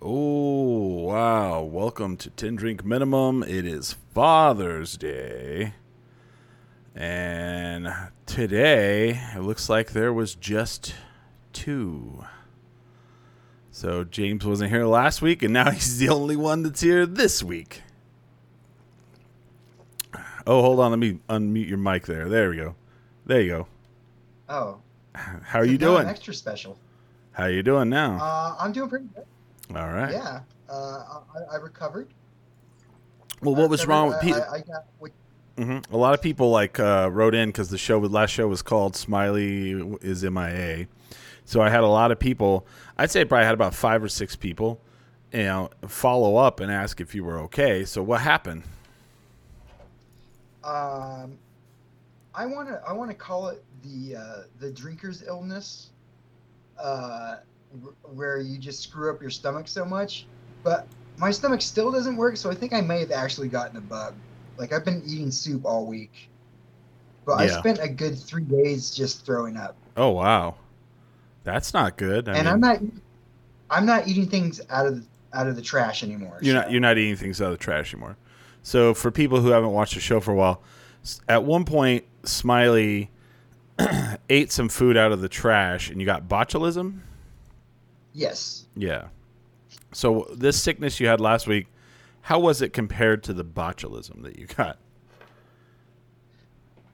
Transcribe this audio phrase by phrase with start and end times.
[0.00, 3.42] Oh wow, welcome to 10 Drink Minimum.
[3.42, 5.74] It is Father's Day.
[6.94, 7.92] And
[8.24, 10.94] today, it looks like there was just
[11.52, 12.24] two.
[13.70, 17.42] So James wasn't here last week, and now he's the only one that's here this
[17.42, 17.82] week.
[20.48, 20.90] Oh, hold on.
[20.90, 22.26] Let me unmute your mic there.
[22.28, 22.74] There we go.
[23.26, 23.66] There you go.
[24.48, 24.78] Oh,
[25.14, 26.08] How are you now I'm doing?
[26.08, 26.78] Extra special.
[27.32, 28.16] How are you doing now?
[28.18, 29.26] Uh, I'm doing pretty good.
[29.76, 30.10] All right.
[30.10, 30.40] Yeah,
[30.70, 31.20] uh,
[31.52, 32.08] I, I recovered.
[33.42, 34.42] Well, what was wrong with people?
[34.50, 35.12] I, I got what,
[35.58, 38.48] hmm A lot of people like uh, wrote in because the show, the last show
[38.48, 40.86] was called "Smiley is MIA,"
[41.44, 42.66] so I had a lot of people.
[42.96, 44.80] I'd say I probably had about five or six people,
[45.32, 47.84] you know, follow up and ask if you were okay.
[47.84, 48.62] So what happened?
[50.64, 51.38] Um,
[52.34, 55.90] I want to I want to call it the uh, the drinker's illness,
[56.78, 57.36] uh,
[57.82, 60.26] wh- where you just screw up your stomach so much.
[60.62, 63.80] But my stomach still doesn't work, so I think I may have actually gotten a
[63.80, 64.14] bug.
[64.56, 66.28] Like I've been eating soup all week,
[67.24, 67.56] but Yeah.
[67.56, 69.76] I spent a good three days just throwing up.
[69.96, 70.56] Oh wow,
[71.44, 72.28] that's not good.
[72.28, 72.78] I and mean, I'm not
[73.70, 75.04] I'm not eating things out of the,
[75.38, 76.38] out of the trash anymore.
[76.42, 78.16] You're so- not you're not eating things out of the trash anymore.
[78.62, 80.62] So for people who haven't watched the show for a while,
[81.28, 83.10] at one point Smiley
[84.28, 87.00] ate some food out of the trash, and you got botulism.
[88.12, 88.66] Yes.
[88.76, 89.08] Yeah.
[89.92, 91.66] So this sickness you had last week,
[92.22, 94.78] how was it compared to the botulism that you got?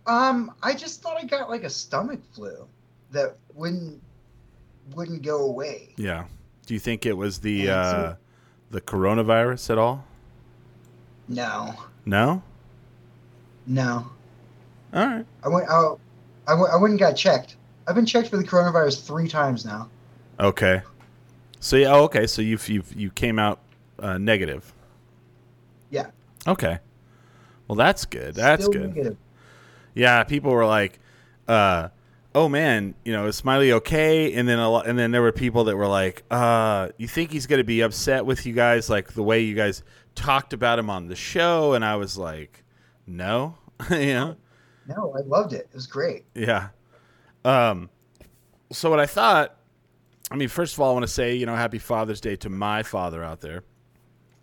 [0.07, 2.69] Um, I just thought I got like a stomach flu
[3.11, 4.03] that wouldn't
[4.95, 5.95] wouldn't go away.
[5.97, 6.27] Yeah.
[6.67, 8.15] Do you think it was the uh,
[8.71, 10.05] the coronavirus at all?
[11.29, 11.75] No,
[12.05, 12.43] No.
[13.67, 14.07] no.
[14.93, 15.27] All right.
[15.43, 15.99] I went out.
[16.47, 16.73] I went.
[16.73, 17.57] I went and got checked.
[17.89, 19.89] I've been checked for the coronavirus three times now.
[20.39, 20.83] Okay.
[21.61, 21.93] So yeah.
[21.93, 22.27] Oh, okay.
[22.27, 23.59] So you you you came out
[23.99, 24.73] uh, negative.
[25.91, 26.07] Yeah.
[26.47, 26.79] Okay.
[27.67, 28.35] Well, that's good.
[28.35, 28.89] That's Still good.
[28.95, 29.17] negative.
[29.95, 31.01] Yeah, people were like,
[31.49, 31.89] uh,
[32.35, 35.33] "Oh man, you know, is Smiley okay?" And then a lot, and then there were
[35.33, 38.91] people that were like, uh, "You think he's going to be upset with you guys,
[38.91, 39.83] like the way you guys
[40.15, 42.65] talked about him on the show?" And I was like,
[43.07, 43.57] "No,
[43.91, 44.37] you know,
[44.87, 45.69] No, I loved it.
[45.71, 46.25] It was great.
[46.35, 46.69] yeah."
[47.45, 47.91] Um,
[48.73, 49.57] so what I thought,
[50.31, 52.49] I mean, first of all, I want to say, you know, Happy Father's Day to
[52.49, 53.63] my father out there,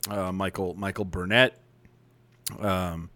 [0.09, 1.59] uh, Michael Michael Burnett.
[2.59, 3.09] Um,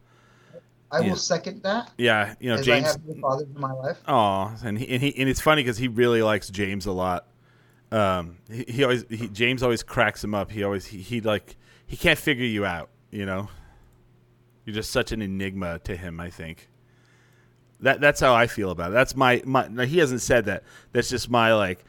[0.92, 1.92] I will second that.
[1.98, 2.86] yeah, you know, James.
[2.86, 3.98] I have the fathers in my life.
[4.08, 7.28] Oh, and he, and he and it's funny because he really likes James a lot.
[7.92, 10.52] Um, he, he always he, James always cracks him up.
[10.52, 12.90] He always he, he like he can't figure you out.
[13.12, 13.50] You know,
[14.66, 16.20] you're just such an enigma to him.
[16.20, 16.70] I think
[17.82, 18.94] that that's how I feel about it.
[18.94, 19.68] That's my my.
[19.68, 20.64] now, He hasn't said that.
[20.92, 21.84] That's just my like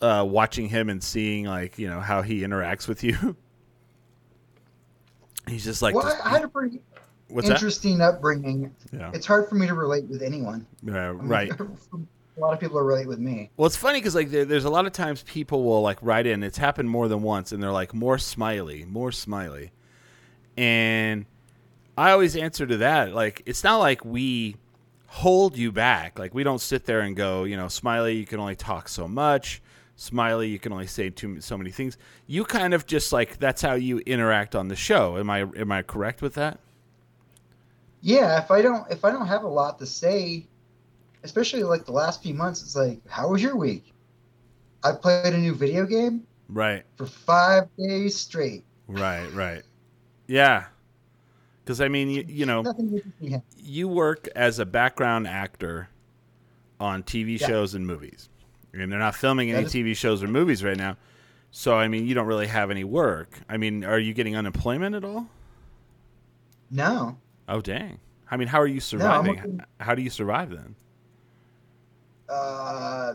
[0.00, 3.36] uh, watching him and seeing like you know how he interacts with you.
[5.48, 6.80] He's just like well, just- I, had a pretty
[7.28, 8.74] what's interesting upbringing.
[8.92, 10.66] Yeah, It's hard for me to relate with anyone.
[10.88, 11.52] uh, I mean, right.
[12.36, 13.50] a lot of people are relate with me.
[13.56, 16.26] Well, it's funny because like there, there's a lot of times people will like write
[16.26, 16.42] in.
[16.42, 19.72] It's happened more than once, and they're like more smiley, more smiley,
[20.56, 21.26] and
[21.96, 24.56] I always answer to that like it's not like we
[25.06, 26.18] hold you back.
[26.18, 29.06] Like we don't sit there and go, you know, smiley, you can only talk so
[29.06, 29.62] much.
[29.96, 31.96] Smiley, you can only say too so many things.
[32.26, 35.18] You kind of just like that's how you interact on the show.
[35.18, 36.58] Am I am I correct with that?
[38.00, 40.46] Yeah, if I don't if I don't have a lot to say,
[41.24, 43.92] especially like the last few months, it's like, how was your week?
[44.84, 46.84] I played a new video game Right.
[46.96, 48.62] for five days straight.
[48.86, 49.26] Right.
[49.32, 49.62] Right.
[50.28, 50.66] Yeah.
[51.64, 53.42] Because I mean, you, you know, Nothing interesting happened.
[53.56, 55.88] you work as a background actor
[56.78, 57.46] on TV Yeah.
[57.46, 58.28] shows and movies.
[58.74, 60.96] And they're not filming any is- TV shows or movies right now.
[61.50, 63.40] So, I mean, you don't really have any work.
[63.48, 65.28] I mean, are you getting unemployment at all?
[66.70, 67.18] No,
[67.48, 67.98] Oh, dang.
[68.30, 69.36] I mean, how are you surviving?
[69.36, 70.74] working- how do you survive then?
[72.28, 73.14] Uh,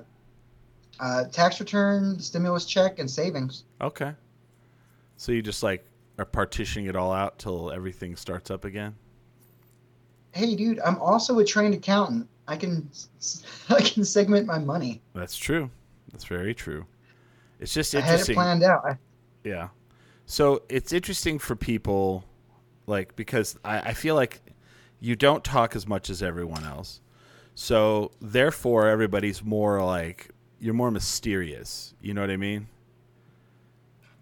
[1.00, 3.64] uh, tax return, stimulus check, and savings.
[3.82, 4.14] Okay.
[5.18, 5.86] So you just like
[6.18, 8.96] are partitioning it all out till everything starts up again.
[10.32, 12.28] Hey, dude, I'm also a trained accountant.
[12.48, 12.90] I can
[13.70, 15.02] I can segment my money.
[15.14, 15.70] That's true.
[16.12, 16.86] That's very true.
[17.60, 18.38] It's just interesting.
[18.38, 18.98] I had it planned out.
[19.44, 19.70] Yeah.
[20.26, 22.24] So it's interesting for people,
[22.88, 24.42] like, because I, I feel like
[25.00, 27.02] you don't talk as much as everyone else.
[27.62, 30.30] So therefore, everybody's more like,
[30.62, 31.94] you're more mysterious.
[32.02, 32.70] You know what I mean?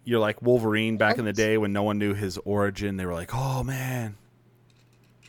[0.06, 2.98] You're like Wolverine back in the day when no one knew his origin.
[2.98, 4.18] They were like, oh, man.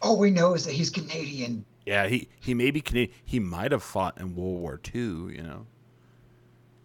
[0.00, 1.66] all we know is that he's Canadian.
[1.84, 3.14] Yeah, he, he may be Canadian.
[3.26, 5.66] He might have fought in World War II, you know?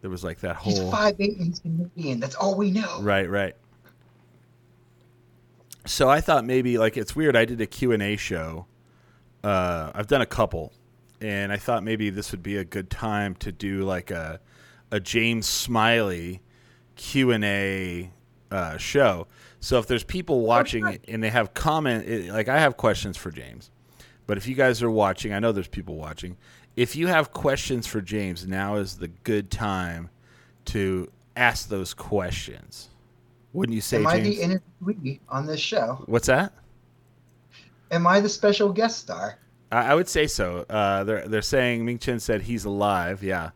[0.01, 0.73] There was like that whole.
[0.73, 2.19] He's five eight and he's Canadian.
[2.19, 3.01] That's all we know.
[3.01, 3.55] Right, right.
[5.85, 7.37] So I thought maybe like it's weird.
[7.37, 8.65] I did a Q and A show.
[9.41, 10.73] Uh, I've done a couple,
[11.23, 14.39] and I thought maybe this would be a good time to do like a
[14.91, 16.41] a James Smiley
[16.95, 18.11] Q and A
[18.51, 19.27] uh, show.
[19.59, 20.97] So if there's people watching sure.
[21.07, 23.71] and they have comment, it, like I have questions for James,
[24.27, 26.37] but if you guys are watching, I know there's people watching.
[26.75, 30.09] If you have questions for James, now is the good time
[30.65, 32.89] to ask those questions.
[33.53, 36.03] Wouldn't you say, Am I the interviewee on this show?
[36.07, 36.53] What's that?
[37.91, 39.37] Am I the special guest star?
[39.73, 40.65] I, would say so.
[40.69, 43.23] Uh, they're they're saying Ming Chen said he's alive.
[43.23, 43.51] Yeah,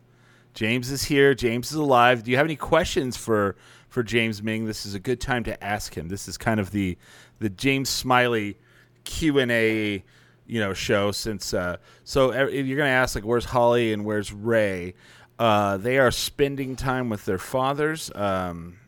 [0.53, 1.35] James is here.
[1.35, 2.23] James is alive.
[2.23, 3.55] Do you have any questions for
[3.89, 4.65] for James Ming?
[4.65, 6.07] This is a good time to ask him.
[6.07, 6.97] This is kind of the
[7.39, 8.57] the James Smiley
[9.03, 10.03] Q and A
[10.47, 11.11] you know show.
[11.11, 14.95] Since uh, so if you're gonna ask like where's Holly and where's Ray,
[15.37, 18.11] uh, they are spending time with their fathers.
[18.15, 18.79] Um,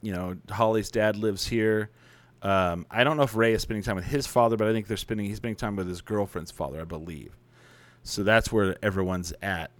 [0.00, 1.90] you know, Holly's dad lives here.
[2.42, 4.88] Um, I don't know if Ray is spending time with his father, but I think
[4.88, 7.36] they're spending he's spending time with his girlfriend's father, I believe.
[8.02, 9.70] So that's where everyone's at.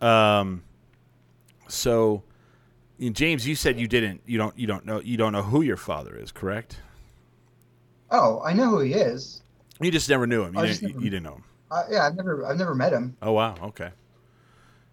[0.00, 0.62] Um,
[1.68, 2.22] so,
[2.98, 5.76] James, you said you didn't, you don't, you don't know, you don't know who your
[5.76, 6.80] father is, correct?
[8.10, 9.42] Oh, I know who he is.
[9.80, 10.54] You just never knew him.
[10.56, 11.44] You, didn't, never- you didn't know him.
[11.70, 13.16] Uh, yeah, I've never, I've never met him.
[13.22, 13.90] Oh wow, okay,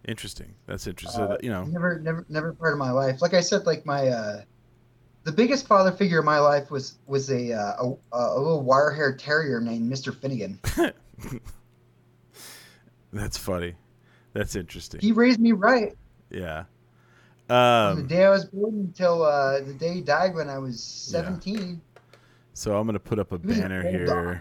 [0.06, 0.54] interesting.
[0.66, 1.18] That's interesting.
[1.26, 3.20] So Uh, you know, Never, never, never part of my life.
[3.20, 4.42] Like I said, like my, uh,
[5.24, 8.90] the biggest father figure in my life was was a uh, a, a little wire
[8.90, 10.58] haired terrier named Mister Finnegan.
[13.12, 13.74] that's funny.
[14.32, 15.00] That's interesting.
[15.00, 15.96] He raised me right
[16.30, 16.64] Yeah.
[17.46, 20.58] from the Um, day I was born until uh, the day he died when I
[20.58, 21.80] was seventeen.
[22.54, 24.06] So I'm gonna put up a banner old here.
[24.06, 24.36] dog.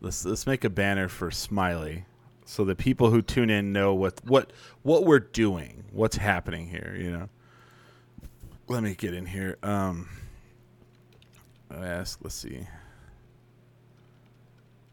[0.00, 2.04] Let's let's make a banner for Smiley,
[2.44, 4.52] so the people who tune in know what what
[4.82, 6.96] what we're doing, what's happening here.
[6.98, 7.28] You know.
[8.68, 9.56] Let me get in here.
[9.62, 10.08] Um,
[11.70, 12.18] I ask.
[12.22, 12.66] Let's see.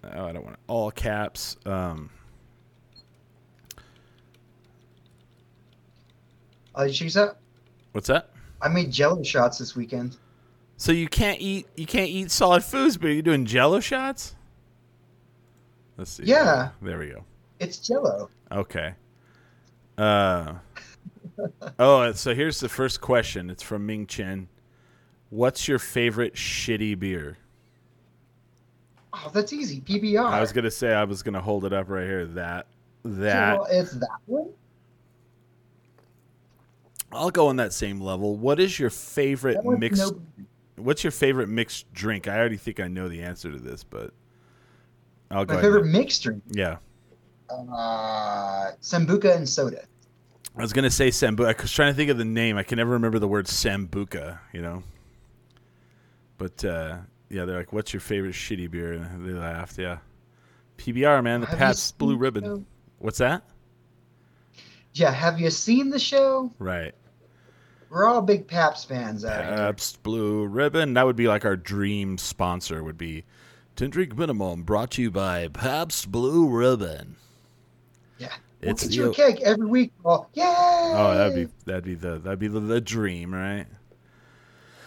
[0.04, 1.58] Oh, I don't want all caps.
[1.66, 2.10] Um,
[6.76, 7.38] Uh, that?
[7.94, 8.32] what's that?
[8.62, 10.18] I made Jello shots this weekend.
[10.78, 14.36] So you can't eat you can't eat solid foods, but you're doing Jello shots.
[15.98, 16.24] Let's see.
[16.26, 16.70] Yeah.
[16.82, 17.24] There we go.
[17.60, 18.30] It's Jello.
[18.52, 18.94] Okay.
[19.98, 20.56] Uh,
[21.80, 23.50] oh, so here's the first question.
[23.50, 24.48] It's from Ming Chen.
[25.30, 27.38] What's your favorite shitty beer?
[29.14, 29.82] Oh, that's easy.
[29.82, 30.26] PBR.
[30.26, 32.26] I was gonna say I was gonna hold it up right here.
[32.26, 32.68] That
[33.04, 34.50] that Well, it's that one.
[37.12, 38.36] I'll go on that same level.
[38.36, 40.02] What is your favorite mixed?
[40.12, 40.22] no-
[40.78, 42.28] What's your favorite mixed drink?
[42.28, 44.12] I already think I know the answer to this, but
[45.32, 45.54] I'll go.
[45.54, 45.72] my ahead.
[45.72, 46.44] favorite mixed drink.
[46.52, 46.78] Yeah,
[47.50, 49.86] Uh, sambuca and soda.
[50.58, 51.58] I was gonna say sambuca.
[51.58, 52.58] I was trying to think of the name.
[52.58, 54.40] I can never remember the word sambuca.
[54.54, 54.84] You know.
[56.38, 56.98] But uh,
[57.30, 59.78] yeah, they're like, "What's your favorite shitty beer?" And they laughed.
[59.78, 59.98] Yeah,
[60.78, 62.44] PBR man, the Have Pabst Blue Ribbon.
[62.44, 62.64] show?
[63.00, 63.44] What's that?
[64.94, 66.52] Yeah, have you seen the show?
[66.58, 66.94] Right,
[67.90, 69.56] We're all big Pabst fans out here.
[69.58, 70.94] Pabst Blue Ribbon.
[70.94, 72.82] That would be like our dream sponsor.
[72.82, 73.26] Would be
[73.76, 77.18] Ten Drink Minimum, brought to you by Pabst Blue Ribbon.
[78.66, 78.72] Yeah.
[78.72, 79.92] We'll It's get you a cake every week.
[80.04, 80.44] Oh, yay!
[80.46, 83.68] Oh, that'd be that'd be the that'd be the, the dream, right?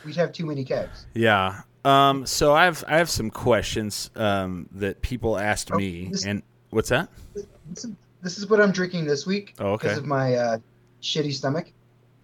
[0.05, 1.07] We'd have too many cakes.
[1.15, 1.63] Yeah.
[1.85, 2.27] Um.
[2.27, 6.89] So I've I have some questions um that people asked Oh, me, this- and what's
[6.89, 7.09] that?
[7.35, 7.91] This is,
[8.23, 9.89] this is what I'm drinking this week Oh, okay.
[9.89, 10.59] because of my uh,
[11.03, 11.71] shitty stomach.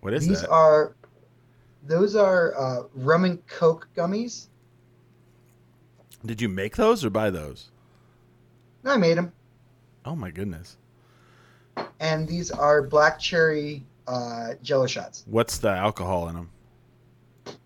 [0.00, 0.50] What is These that?
[0.50, 0.94] are,
[1.86, 4.48] those are uh, rum and coke gummies.
[6.26, 7.70] Did you make those or buy those?
[8.84, 9.32] I made them,
[10.04, 10.76] Oh my goodness.
[12.00, 15.24] And these are black cherry uh, Jello shots.
[15.26, 16.50] What's the alcohol in them?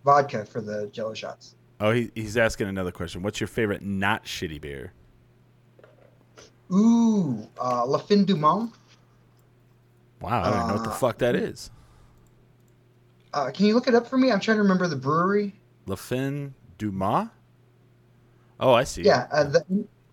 [0.05, 1.55] Vodka for the Jello shots.
[1.81, 3.23] Oh, he, he's asking another question.
[3.23, 4.93] What's your favorite not shitty beer?
[6.73, 8.71] Ooh, uh, La Fin du Monde.
[10.21, 11.71] Wow, I don't even know what the Uh, fuck that is.
[13.33, 14.33] Uh, can you look it up for me?
[14.33, 15.55] I'm trying to remember the brewery.
[15.87, 17.31] La Fin du Monde.
[18.61, 19.03] Oh, I see.
[19.03, 19.65] Yeah, uh, the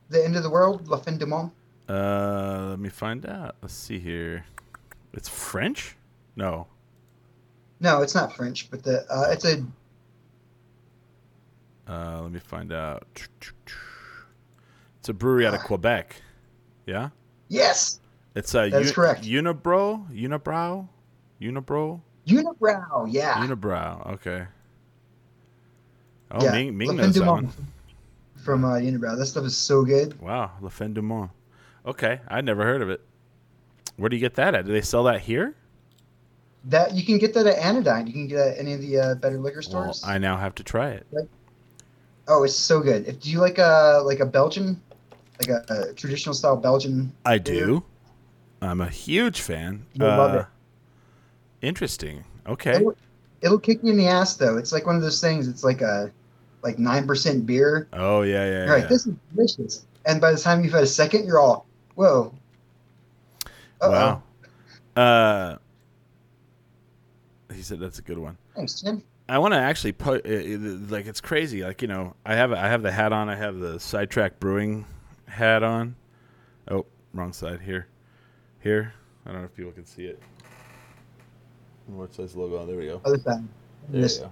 [0.10, 1.52] the end of the world, La Fin du Monde.
[1.88, 3.56] Uh, let me find out.
[3.62, 4.46] Let's see here.
[5.14, 5.96] It's French?
[6.36, 6.68] No.
[7.80, 9.64] No, it's not French, but the uh, it's a
[11.88, 13.08] Uh, let me find out.
[15.00, 15.68] It's a brewery out of Ah.
[15.68, 16.16] Quebec.
[16.88, 17.10] Yeah.
[17.50, 18.00] yes,
[18.36, 19.24] It's a That is correct.
[19.24, 20.88] Unibroue, Unibroue,
[21.42, 23.08] Unibroue, Unibroue.
[23.12, 24.14] Yeah, Unibroue.
[24.14, 24.46] Okay.
[26.32, 26.52] Oh, yeah.
[26.52, 27.68] Ming, Ming La Fin knows du that Monde one.
[28.44, 29.18] from uh, Unibroue.
[29.18, 30.20] That stuff is so good.
[30.22, 31.30] Wow, La Fin du Monde.
[31.86, 33.02] Okay, I'd never heard of it.
[33.98, 34.66] Where do you get that at?
[34.66, 35.56] Do they sell that here?
[36.66, 38.08] That you can get that at Anodyne.
[38.08, 40.04] You can get it at any of the uh, better liquor Well, stores.
[40.04, 41.06] I now have to try it.
[42.28, 43.08] Oh, it's so good.
[43.08, 44.82] If do you like a like a Belgian,
[45.40, 47.14] like a, a traditional style Belgian?
[47.24, 47.66] I beer?
[47.68, 47.84] do.
[48.62, 49.86] I'm a huge fan.
[49.96, 50.46] Love Uh, it.
[51.68, 52.24] Interesting.
[52.48, 52.76] Okay.
[52.78, 52.96] It'll,
[53.42, 54.58] it'll kick you in the ass though.
[54.58, 55.48] It's like one of those things.
[55.48, 56.12] It's like a
[56.64, 57.88] like nine percent beer.
[57.94, 59.86] Oh yeah, yeah, You're like, this is delicious.
[60.08, 62.34] And by the time you've had a second, you're all, whoa.
[63.82, 63.92] Uh-oh.
[63.92, 65.02] Wow.
[65.02, 65.58] Uh,
[67.54, 68.38] he said that's a good one.
[68.56, 69.04] Thanks, Tim.
[69.28, 70.30] I want to actually put uh,
[70.90, 71.64] like it's crazy.
[71.64, 73.28] Like you know, I have I have the hat on.
[73.30, 74.86] I have the Sidetrack Brewing
[75.28, 75.96] hat on.
[76.70, 77.88] Oh, wrong side here.
[78.62, 78.94] Here.
[79.26, 80.22] I don't know if people can see it.
[81.88, 82.66] What says logo?
[82.66, 83.02] There we go.
[83.04, 83.44] Other side.
[83.90, 84.32] There This- you go.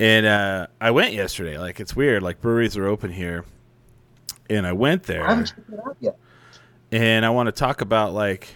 [0.00, 1.58] And uh, I went yesterday.
[1.58, 2.22] Like it's weird.
[2.22, 3.44] Like breweries are open here,
[4.50, 5.24] and I went there.
[5.24, 6.16] I haven't checked it out yet.
[6.92, 8.54] And I want to talk about like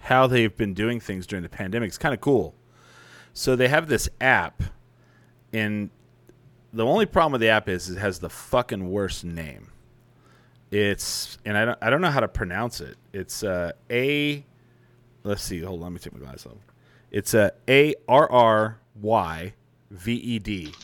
[0.00, 1.88] how they've been doing things during the pandemic.
[1.88, 2.54] It's kind of cool.
[3.32, 4.62] So they have this app,
[5.52, 5.90] and
[6.72, 9.68] the only problem with the app is it has the fucking worst name.
[10.70, 12.96] It's and I don't I don't know how to pronounce it.
[13.12, 14.44] It's uh, a
[15.24, 15.60] let's see.
[15.60, 16.58] Hold on, let me take my glasses off.
[17.10, 19.54] It's a A R R Y
[19.90, 20.74] V E D.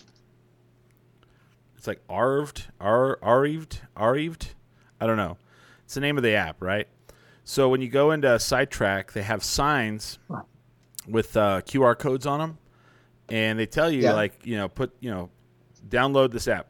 [1.76, 4.54] It's like Arved, Ar Arved, Arved.
[4.99, 5.37] I don't know.
[5.85, 6.88] It's the name of the app, right?
[7.45, 10.19] So when you go into Sidetrack, they have signs
[11.07, 12.59] with uh, QR codes on them,
[13.29, 14.14] and they tell you Yeah.
[14.14, 15.31] like you know put you know
[15.88, 16.69] download this app.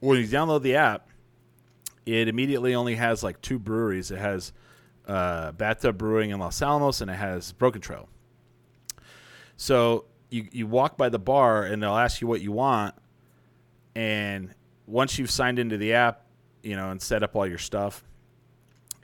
[0.00, 1.08] When you download the app,
[2.06, 4.10] it immediately only has like two breweries.
[4.10, 4.52] It has
[5.06, 8.08] uh, Bathtub Brewing in Los Alamos, and it has Broken Trail.
[9.56, 12.94] So you you walk by the bar, and they'll ask you what you want,
[13.94, 14.54] and
[14.86, 16.24] once you've signed into the app,
[16.62, 18.02] you know, and set up all your stuff,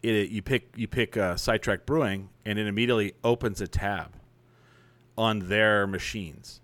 [0.05, 4.13] it you pick you pick uh, Sidetrack Brewing, and it immediately opens a tab
[5.17, 6.61] on their machines.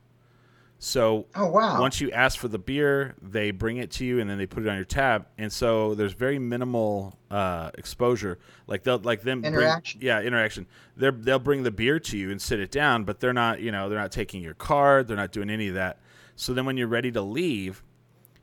[0.82, 1.78] So Oh wow.
[1.78, 4.62] once you ask for the beer, they bring it to you, and then they put
[4.64, 5.26] it on your tab.
[5.36, 8.38] And so there's very minimal uh, exposure.
[8.66, 10.00] Like they'll like them bring- Interaction.
[10.02, 10.66] yeah, interaction.
[10.96, 13.70] They they'll bring the beer to you and sit it down, but they're not you
[13.72, 15.06] know they're not taking your card.
[15.06, 15.98] They're not doing any of that.
[16.34, 17.82] So then when you're ready to leave,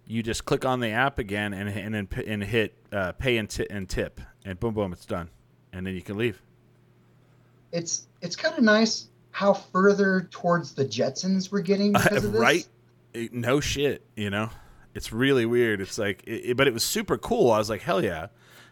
[0.05, 3.37] you just click on the app again and and then p- and hit uh, pay
[3.37, 5.29] and, ti- and tip, and boom boom, it's done,
[5.73, 6.41] and then you can leave.
[7.71, 12.41] it's it's kind of nice how further towards the Jetsons we're getting because of this.
[12.41, 12.67] right?
[13.13, 14.49] It- no shit, you know.
[14.95, 15.79] It's really weird.
[15.79, 17.51] It's like, it, it- but it was super cool.
[17.51, 18.27] I was like, hell yeah!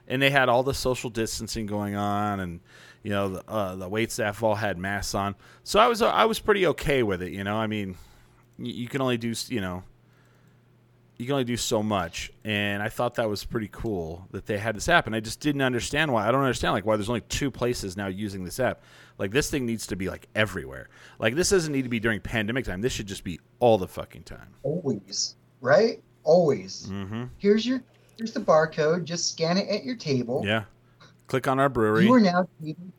[0.07, 2.59] And they had all the social distancing going on, and
[3.03, 5.35] you know, the, uh, the wait staff all had masks on.
[5.63, 7.31] So I was, I was pretty okay with it.
[7.33, 7.95] You know, I mean,
[8.57, 9.83] you, you can only do, you know,
[11.17, 14.57] you can only do so much, and I thought that was pretty cool that they
[14.57, 16.27] had this app, and I just didn't understand why.
[16.27, 18.81] I don't understand like why there's only two places now using this app.
[19.17, 20.89] Like this thing needs to be like everywhere.
[21.19, 22.81] Like this doesn't need to be during pandemic time.
[22.81, 24.53] This should just be all the fucking time.
[24.63, 26.01] Always, right?
[26.23, 26.87] Always.
[26.87, 27.25] Mm-hmm.
[27.37, 27.81] Here's your
[28.17, 29.05] here's the barcode.
[29.05, 30.43] Just scan it at your table.
[30.45, 30.63] Yeah.
[31.27, 32.05] Click on our brewery.
[32.05, 32.47] You are now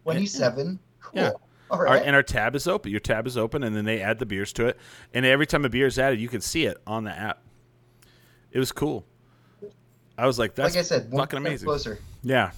[0.04, 0.78] 27.
[1.00, 1.12] Cool.
[1.14, 1.30] Yeah.
[1.70, 2.90] All Our, and our tab is open.
[2.90, 4.78] Your tab is open, and then they add the beers to it.
[5.12, 7.40] And every time a beer is added, you can see it on the app.
[8.52, 9.04] It was cool.
[10.18, 12.52] I was like, "That's like I said, fucking amazing." closer Yeah.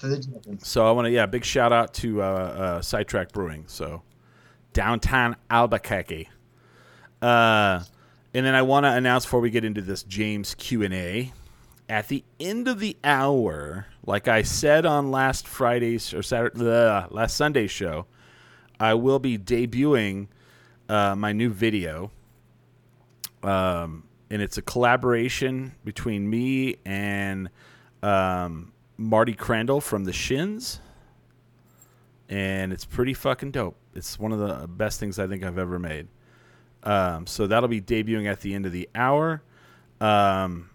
[0.00, 0.64] to the Jetsons.
[0.64, 3.64] So I want to, yeah, big shout out to uh, uh, Sidetrack Brewing.
[3.68, 4.02] So
[4.72, 6.28] downtown Albuquerque.
[7.22, 7.80] Uh,
[8.34, 11.32] and then I want to announce before we get into this James Q and A,
[11.88, 17.06] at the end of the hour, like I said on last Friday's or Saturday, uh,
[17.10, 18.06] last Sunday's show,
[18.80, 20.26] I will be debuting
[20.88, 22.10] uh, my new video.
[23.42, 27.50] Um, and it's a collaboration between me and
[28.02, 30.80] um, Marty Crandall from the Shins.
[32.28, 33.76] And it's pretty fucking dope.
[33.94, 36.08] It's one of the best things I think I've ever made.
[36.82, 39.42] Um, so that'll be debuting at the end of the hour.
[40.00, 40.70] Um,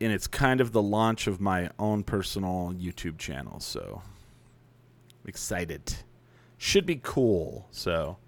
[0.00, 3.60] and it's kind of the launch of my own personal YouTube channel.
[3.60, 4.02] So
[5.24, 5.94] excited.
[6.58, 7.68] Should be cool.
[7.70, 8.18] So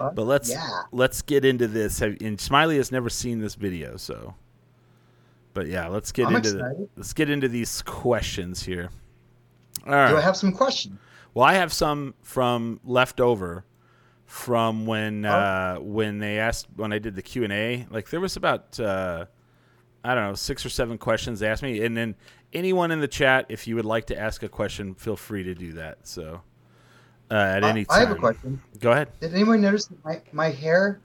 [0.00, 0.14] fuck?
[0.14, 0.82] But let's Yeah.
[0.92, 1.98] let's get into this.
[2.00, 4.34] Have- And Smiley has never seen this video, so.
[5.54, 8.90] But yeah, let's get I'm into the, let's get into these questions here.
[9.86, 10.98] All Do I have some questions?
[11.34, 13.64] Well, I have some from leftover
[14.26, 15.30] from when Oh.
[15.30, 17.86] uh, when they asked when I did the Q and A.
[17.90, 19.26] Like there was about uh,
[20.04, 22.14] I don't know six or seven questions they asked me, and then
[22.52, 25.54] anyone in the chat, if you would like to ask a question, feel free to
[25.54, 26.06] do that.
[26.06, 26.42] So
[27.30, 28.60] uh, at any time, I have a question.
[28.80, 29.08] Go ahead.
[29.20, 31.00] Did anyone notice that my, my hair?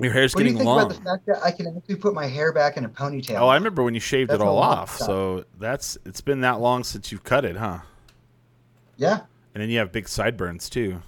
[0.00, 0.86] Your hair's What do you getting think long.
[0.86, 3.38] about the fact that I can actually put my hair back in a ponytail?
[3.40, 4.96] Oh, I remember when you shaved That's it all off.
[4.96, 7.80] So that's it's been that long since you've cut it, huh?
[8.96, 9.20] Yeah,
[9.54, 11.02] And then you have big sideburns too.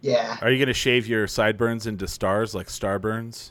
[0.00, 0.36] yeah.
[0.42, 3.50] Are you gonna shave your sideburns into stars like starburns?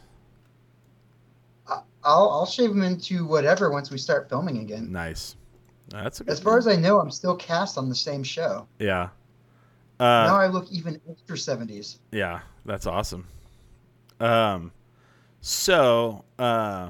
[1.68, 4.92] I'll I'll shave them into whatever once we start filming again.
[4.92, 5.36] Nice.
[5.92, 8.68] That's a good As far as I know, I'm still cast on the same show.
[8.80, 9.10] yeah.
[10.00, 12.00] now Uh, I look even extra seventies.
[12.12, 13.28] yeah, that's awesome.
[14.20, 14.72] Um,
[15.42, 16.90] so uh,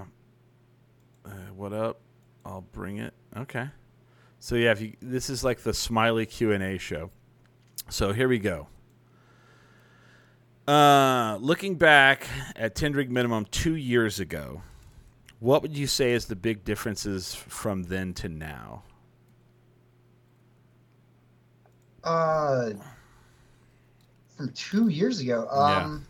[1.26, 2.00] uh, what up?
[2.46, 3.14] I'll bring it.
[3.38, 3.68] Okay.
[4.40, 7.10] So yeah, if you this is like the smiley Q and A show.
[7.90, 8.68] So here we go.
[10.68, 14.62] Uh, looking back at Ten Drink Minimum two years ago,
[15.40, 18.84] what would you say is the big differences from then to now?
[22.04, 22.72] Uh,
[24.38, 25.48] from two years ago.
[25.52, 25.84] Yeah.
[25.84, 26.06] Um.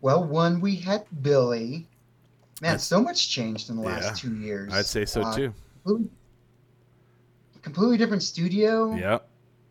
[0.00, 1.86] Well, one we had Billy.
[2.60, 4.72] Man, That's- so much changed in the last Yeah, two years.
[4.72, 5.54] I'd say so Uh, too.
[5.84, 6.10] Completely,
[7.62, 8.94] completely different studio.
[8.94, 9.28] Yep.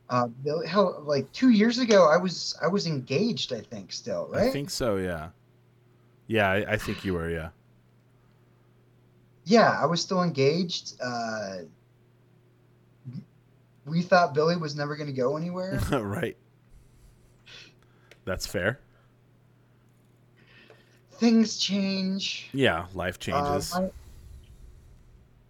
[0.09, 3.51] Uh, Billy, hell, like two years ago, I was I was engaged.
[3.51, 4.47] I think still, right?
[4.47, 4.95] I think so.
[4.97, 5.29] Yeah.
[6.27, 7.29] Yeah, I, I think you were.
[7.29, 7.49] Yeah.
[9.45, 10.93] Yeah, I was still engaged.
[11.01, 11.59] Uh,
[13.87, 15.79] we thought Billy was never going to go anywhere.
[15.91, 16.35] right.
[18.25, 18.79] That's fair.
[21.13, 22.49] Things change.
[22.53, 23.73] Yeah, life Uh, changes.
[23.73, 23.89] my,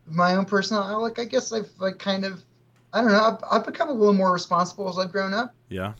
[0.07, 2.43] my own personal outlook, I guess I've like kind of,
[2.93, 5.53] I don't know, I've, I've become a little more responsible as I've grown up.
[5.69, 5.93] yeah.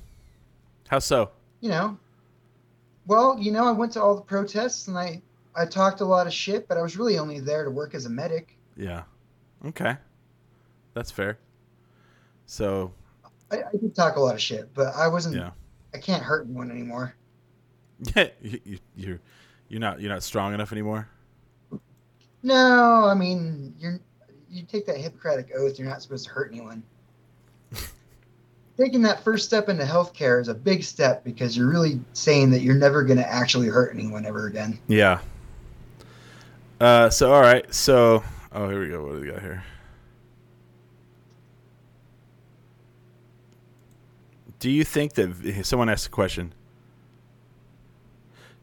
[0.87, 1.31] How so?
[1.59, 1.97] You know,
[3.07, 5.21] well, you know, I went to all the protests and I
[5.53, 8.05] I talked a lot of shit, but I was really only there to work as
[8.05, 8.55] a medic.
[8.77, 9.03] Yeah.
[9.65, 9.97] Okay.
[10.93, 11.39] That's fair.
[12.47, 12.93] So,
[13.51, 15.35] I, I did talk a lot of shit, but I wasn't.
[15.35, 15.51] yeah.
[15.93, 17.15] I can't hurt anyone anymore.
[18.15, 19.19] Yeah, you, you, you're
[19.69, 21.07] you're not you're not strong enough anymore.
[22.43, 23.99] No, I mean you're
[24.49, 25.77] you take that Hippocratic oath.
[25.77, 26.83] You're not supposed to hurt anyone.
[28.77, 32.61] Taking that first step into healthcare is a big step because you're really saying that
[32.61, 34.79] you're never going to actually hurt anyone ever again.
[34.87, 35.19] Yeah.
[36.79, 37.09] Uh.
[37.09, 37.73] So all right.
[37.73, 39.03] So oh here we go.
[39.03, 39.63] What do we got here?
[44.59, 46.53] Do you think that someone asked a question?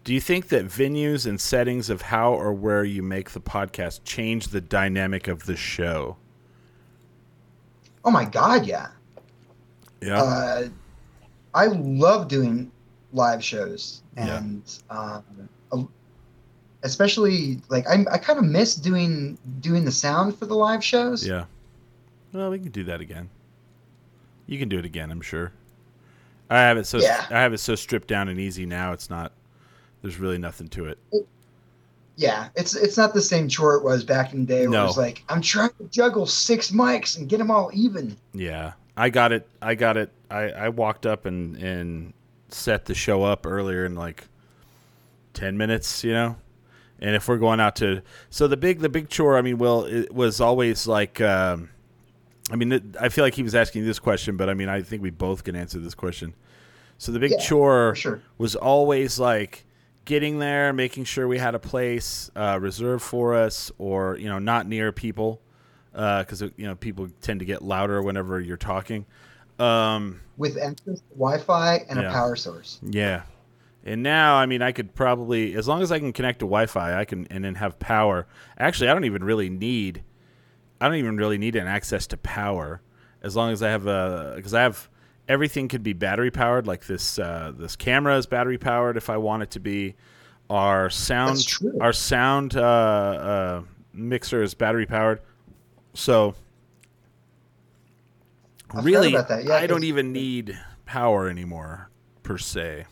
[0.03, 4.01] Do you think that venues and settings of how or where you make the podcast
[4.05, 6.17] change the dynamic of the show?
[8.05, 8.89] Oh my god, yeah.
[10.03, 10.23] Yeah.
[10.23, 10.69] Uh,
[11.55, 12.71] I love doing
[13.13, 14.39] live shows, Yeah.
[14.39, 15.89] and um,
[16.83, 21.27] especially like I, I kind of miss doing doing the sound for the live shows.
[21.27, 21.45] yeah.
[22.33, 23.31] Well, we can do that again.
[24.47, 25.53] You can do it again, I'm sure.
[26.55, 27.25] I have it so Yeah.
[27.31, 28.93] I have it so stripped down and easy now.
[28.93, 29.33] It's not.
[30.03, 30.99] There's really nothing to it.
[32.17, 34.85] Yeah, it's it's not the same chore it was back in the day where No.
[34.85, 38.17] it was like I'm trying to juggle six mics and get them all even.
[38.33, 39.49] Yeah, I got it.
[39.61, 40.11] I got it.
[40.31, 42.13] I, I walked up and and
[42.51, 44.29] set the show up earlier in like
[45.33, 46.37] ten minutes, you know.
[47.01, 49.85] And if we're going out to, so the big the big chore, I mean, well,
[49.85, 51.69] it was always like, um,
[52.53, 54.83] I mean, it, I feel like he was asking this question, but I mean, I
[54.83, 56.35] think we both can answer this question.
[56.99, 58.23] So the big Yeah, chore sure.
[58.39, 59.65] was always like
[60.05, 64.39] getting there, making sure we had a place uh, reserved for us, or you know,
[64.39, 65.41] not near people,
[65.93, 69.07] because you know people tend to get louder whenever you're talking.
[69.59, 72.09] Um, With access Wi-Fi and Yeah.
[72.09, 72.81] a power source.
[72.83, 73.23] yeah,
[73.85, 76.99] and now I mean, I could probably, as long as I can connect to Wi-Fi,
[76.99, 78.27] I can, and then have power.
[78.59, 80.03] Actually, I don't even really need,
[80.81, 82.81] I don't even really need an access to power,
[83.23, 84.89] as long as I have a, because I have
[85.29, 86.67] everything could be battery powered.
[86.67, 89.95] Like this, uh, this camera is battery powered if I want it to be.
[90.51, 91.39] Our sound,
[91.81, 95.21] our sound uh, uh, mixer is battery powered.
[95.95, 96.35] So
[98.71, 99.13] I forgot really.
[99.13, 101.89] Yeah, I don't even need power anymore
[102.23, 102.85] per se.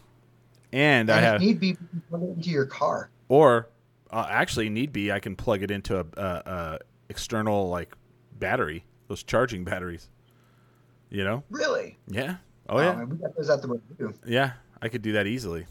[0.72, 3.10] And, And I have, need be, you can plug into your car.
[3.28, 3.68] or
[4.10, 6.78] uh, actually need be, I can plug it into a, a, a
[7.10, 7.94] external like
[8.38, 10.08] battery, those charging batteries.
[11.12, 11.98] You know, Really?
[12.08, 12.36] yeah,
[12.68, 14.14] Oh yeah, man, we got those out the way too.
[14.26, 14.52] yeah.
[14.80, 15.66] I could do that easily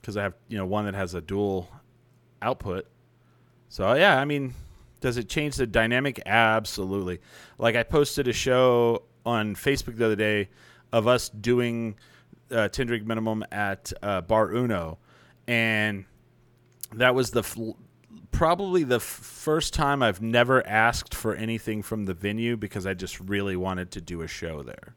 [0.00, 1.68] because I have you know one that has a dual
[2.40, 2.86] output.
[3.68, 4.54] So yeah, I mean,
[5.00, 6.22] does it change the dynamic?
[6.24, 7.18] Absolutely.
[7.58, 10.48] Like I posted a show on Facebook the other day
[10.92, 11.96] of us doing
[12.52, 14.98] uh, ten drink minimum at uh, Bar Uno,
[15.48, 16.04] and
[16.94, 17.58] that was the f-
[18.30, 22.94] probably the f- first time I've never asked for anything from the venue because I
[22.94, 24.94] just really wanted to do a show there.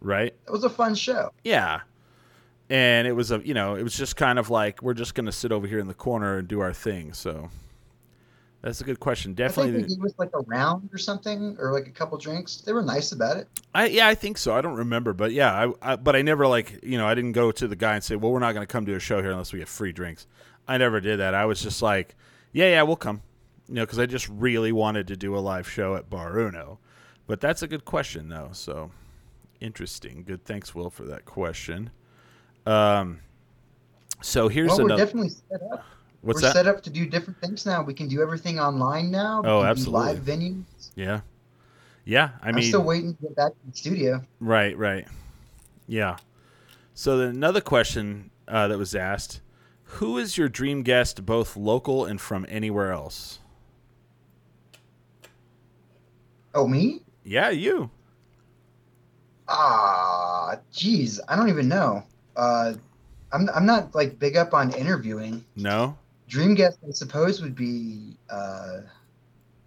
[0.00, 0.34] Right?
[0.46, 1.32] It was a fun show.
[1.44, 1.80] Yeah.
[2.70, 5.26] And it was a, you know, it was just kind of like we're just going
[5.26, 7.12] to sit over here in the corner and do our thing.
[7.12, 7.50] So
[8.62, 9.34] that's a good question.
[9.34, 10.08] Definitely, I think they Definitely.
[10.08, 12.58] gave us like a round or something, or like a couple drinks.
[12.58, 13.48] They were nice about it.
[13.74, 14.54] I yeah, I think so.
[14.54, 17.32] I don't remember, but yeah, I, I but I never like, you know, I didn't
[17.32, 19.22] go to the guy and say, "Well, we're not going to come to a show
[19.22, 20.26] here unless we get free drinks."
[20.68, 21.34] I never did that.
[21.34, 22.14] I was just like,
[22.52, 23.22] "Yeah, yeah, we'll come."
[23.68, 26.78] You know, cuz I just really wanted to do a live show at Bar Uno.
[27.26, 28.50] But that's a good question though.
[28.52, 28.90] So
[29.60, 30.24] interesting.
[30.24, 30.44] Good.
[30.44, 31.90] Thanks Will for that question.
[32.66, 33.20] Um
[34.22, 35.84] so here's well, we're another definitely set up.
[36.22, 36.52] What's we're that?
[36.54, 37.82] set up to do different things now.
[37.82, 39.40] We can do everything online now.
[39.42, 40.06] We Oh, absolutely.
[40.06, 40.90] live venues.
[40.94, 41.20] Yeah.
[42.04, 44.22] Yeah, I I am mean still waiting to get back to the studio.
[44.40, 45.06] Right, right.
[45.86, 46.16] Yeah.
[46.94, 49.40] So then another question uh, that was asked:
[49.94, 53.40] Who is your dream guest, both local and from anywhere else?
[56.54, 57.02] Oh, me?
[57.24, 57.90] Yeah, you.
[59.48, 62.04] Ah, jeez, I don't even know.
[62.36, 62.74] Uh,
[63.32, 65.44] I'm I'm not like big up on interviewing.
[65.56, 65.96] No,
[66.28, 68.82] Dream guest, I suppose, would be, uh,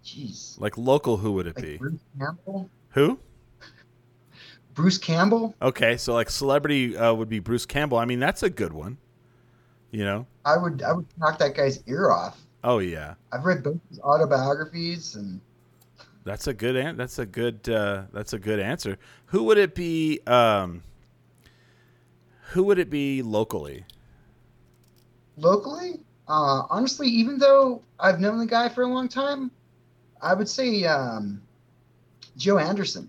[0.02, 1.18] jeez, like local.
[1.18, 1.76] Who would it like be?
[1.76, 2.70] Bruce Campbell.
[2.90, 3.18] Who?
[4.72, 5.54] Bruce Campbell.
[5.60, 7.98] Okay, so like celebrity uh, would be Bruce Campbell.
[7.98, 8.96] I mean, that's a good one.
[9.94, 10.26] You know?
[10.44, 12.40] I would I would knock that guy's ear off.
[12.64, 15.40] Oh yeah, I've read both his autobiographies, and
[16.24, 16.74] that's a good.
[16.74, 17.68] An- that's a good.
[17.68, 18.98] Uh, that's a good answer.
[19.26, 20.18] Who would it be?
[20.26, 20.82] Um,
[22.50, 23.84] who would it be locally?
[25.36, 29.52] locally, uh, honestly, even though I've known the guy for a long time,
[30.20, 31.40] I would say um,
[32.36, 33.08] Joe Anderson.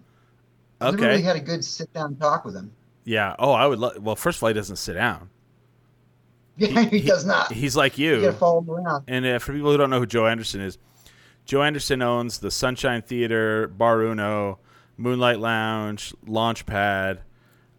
[0.84, 1.04] Okay.
[1.04, 2.72] really had a good sit down talk with him.
[3.06, 3.36] Yeah.
[3.40, 3.80] Oh, I would.
[3.80, 5.32] Lo- well, first of all, he doesn't sit down.
[6.58, 7.52] Yeah, he, does not.
[7.52, 8.22] He's like You you.
[8.22, 9.04] gotta follow him around.
[9.08, 10.78] And uh, for people who don't know who Joe Anderson is,
[11.46, 14.60] Joe Anderson owns the Sunshine Theater, Bar Uno,
[14.98, 17.20] Moonlight Lounge, Launchpad,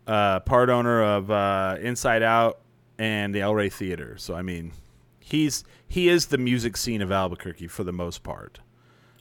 [0.06, 2.60] uh, part owner of uh, Inside Out
[2.98, 4.16] and the El Rey Theater.
[4.18, 4.72] So I mean,
[5.20, 8.60] he's he is the music scene of Albuquerque for the most part.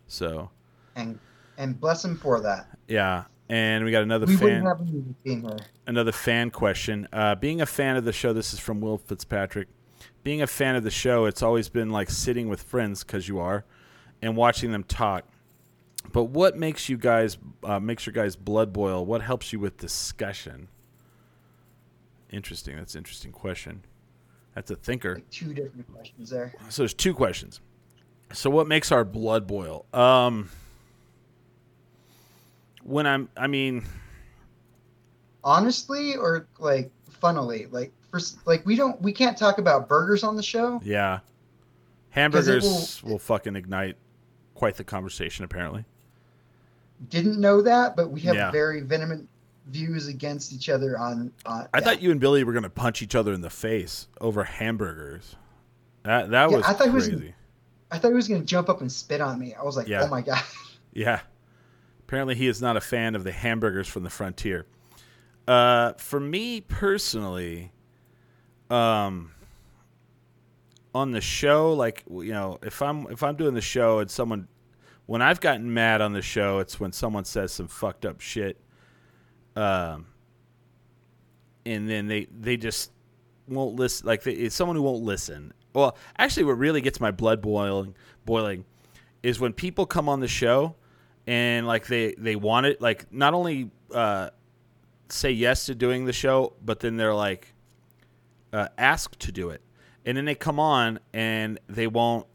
[0.07, 0.49] So
[0.95, 1.17] and
[1.57, 2.67] and bless him for that.
[2.87, 4.63] yeah, and we got another we fan.
[4.65, 5.57] have him being here.
[5.87, 7.07] another fan question.
[7.13, 9.67] Uh, being a fan of the show, this is from Will Fitzpatrick.
[10.23, 13.39] Being a fan of the show, it's always been like sitting with friends because you
[13.39, 13.63] are,
[14.21, 15.25] and watching them talk.
[16.11, 19.05] But what makes you guys uh, makes your guys blood boil?
[19.05, 20.67] What helps you with discussion?
[22.31, 22.75] Interesting.
[22.75, 23.83] That's an interesting question.
[24.55, 25.15] That's a thinker.
[25.15, 26.53] Like two different questions there.
[26.69, 27.59] So there's two questions.
[28.33, 29.85] So what makes our blood boil?
[29.93, 30.49] Um,
[32.85, 33.83] when I'm, I mean,
[35.43, 40.35] Honestly, or like funnily, like for like we don't we can't talk about burgers on
[40.35, 40.81] the show.
[40.83, 41.19] Yeah.
[42.09, 43.97] Hamburgers will, fucking ignite
[44.55, 45.85] quite the conversation, apparently.
[47.09, 48.49] Didn't know that, but we have Yeah.
[48.51, 49.21] very venomous
[49.67, 51.31] views against each other on.
[51.45, 51.83] on I yeah.
[51.83, 55.35] thought you and Billy were going to punch each other in the face over hamburgers.
[56.03, 57.09] That that Yeah, was I thought he was-
[57.91, 59.53] I thought he was gonna jump up and spit on me.
[59.53, 60.41] I was like, oh my god.
[60.91, 61.19] Yeah.
[62.07, 64.67] Apparently, he is not a fan of the hamburgers from the frontier.
[65.47, 67.71] Uh, for me personally,
[68.69, 69.31] um,
[70.93, 74.47] on the show, like you know, if I'm if I'm doing the show and someone,
[75.07, 78.59] when I've gotten mad on the show, it's when someone says some fucked up shit,
[79.55, 80.05] um,
[81.65, 82.91] and then they they just
[83.47, 84.05] won't listen.
[84.05, 85.53] Like they, it's someone who won't listen.
[85.73, 88.63] Well, actually, what really gets my blood boiling boiling
[89.23, 90.75] is when people come on the show
[91.27, 94.29] and like they they want it like not only uh,
[95.09, 97.53] say yes to doing the show, but then they're like
[98.53, 99.61] uh, asked to do it,
[100.05, 102.27] and then they come on and they won't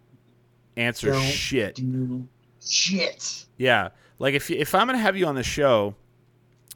[0.76, 1.80] answer Don't shit.
[2.62, 3.46] Shit.
[3.56, 5.94] Yeah, like if if I'm gonna have you on the show,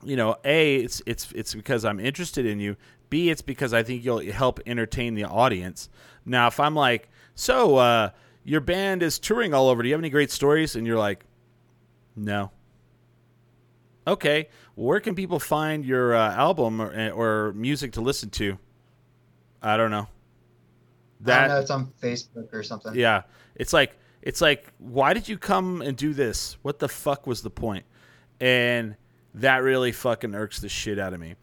[0.03, 2.77] you know, a it's it's it's because I'm interested in you.
[3.11, 5.89] B it's because I think you'll help entertain the audience.
[6.25, 8.11] Now, if I'm like, so uh,
[8.45, 9.83] your band is touring all over.
[9.83, 10.75] Do you have any great stories?
[10.75, 11.25] And you're like,
[12.17, 12.51] no.
[14.07, 18.59] Okay, where can people find your uh, album or, or music to listen to?
[19.63, 20.09] I don't know.
[21.27, 22.95] I don't know, it's on Facebook or something.
[22.95, 23.23] Yeah.
[23.55, 26.57] It's like it's like why did you come and do this?
[26.63, 27.87] What the fuck was the point?
[28.41, 28.97] And
[29.35, 31.35] that really fucking irks the shit out of me.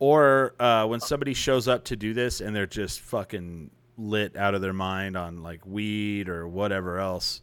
[0.00, 4.54] Or uh, when somebody shows up to do this and they're just fucking lit out
[4.54, 7.42] of their mind on like weed or whatever else,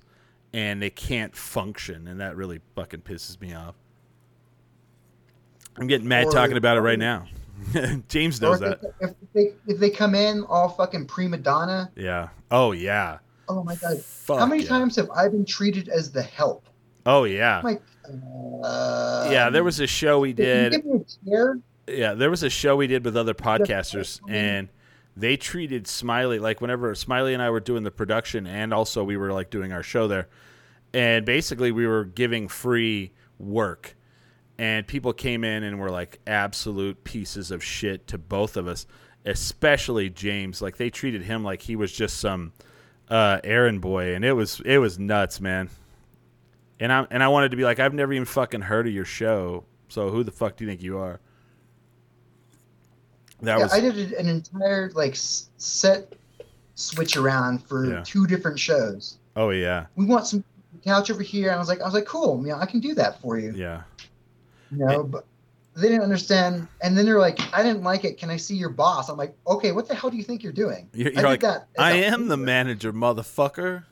[0.55, 3.75] and they can't function, and that really fucking pisses me off.
[5.75, 7.25] I'm getting mad Or- talking about it right now.
[8.07, 8.79] James knows that.
[8.99, 12.29] if, they, if they if they come in all fucking prima donna, Yeah.
[12.51, 13.17] Oh yeah.
[13.49, 14.69] oh my god, Fuck how many yeah.
[14.69, 16.67] times have I been treated as the help?
[17.05, 17.61] Oh yeah.
[17.63, 17.81] Like,
[18.63, 20.71] uh, yeah, there was a show we did.
[20.71, 21.59] give me a chair?
[21.87, 24.69] Yeah, there was a show we did with other podcasters, and
[25.17, 29.17] they treated Smiley like whenever Smiley and I were doing the production, and also we
[29.17, 30.27] were like doing our show there,
[30.95, 33.95] and basically we were giving free work,
[34.57, 38.87] and people came in and were like absolute pieces of shit to both of us,
[39.25, 40.61] especially James.
[40.61, 42.53] Like they treated him like he was just some
[43.09, 45.69] uh, errand boy, and it was it was nuts, man.
[46.79, 49.05] And I and I wanted to be like, I've never even fucking heard of your
[49.05, 51.19] show, so who the fuck do you think you are?
[53.41, 56.13] That yeah, was I did an entire like set
[56.75, 58.03] switch around for Yeah.
[58.05, 59.17] two different shows.
[59.35, 60.43] oh yeah We want some
[60.85, 62.93] couch over here, and I was like, I was like, cool, yeah, I can do
[62.95, 63.53] that for you.
[63.55, 63.83] yeah
[64.71, 65.25] You know, but
[65.75, 66.67] they didn't understand.
[66.81, 68.17] And then they're like, I didn't like it.
[68.17, 69.09] Can I see your boss?
[69.09, 70.89] I'm like, okay, what the hell do you think you're doing?
[70.93, 73.83] You're, I you're did like, that I am the manager, motherfucker.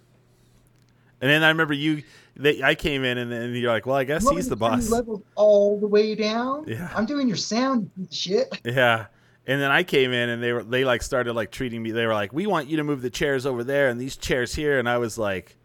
[1.22, 2.04] And then I remember you,
[2.36, 4.90] they, I came in and then you're like, well, I guess he's the boss.
[4.90, 6.66] levels all the way down.
[6.68, 6.92] Yeah.
[6.96, 8.60] I'm doing your sound, you shit.
[8.66, 9.08] Yeah.
[9.46, 11.92] And then I came in and they were, they like started like treating me.
[11.92, 14.56] They were like, we want you to move the chairs over there and these chairs
[14.56, 14.80] here.
[14.80, 15.58] And I was like,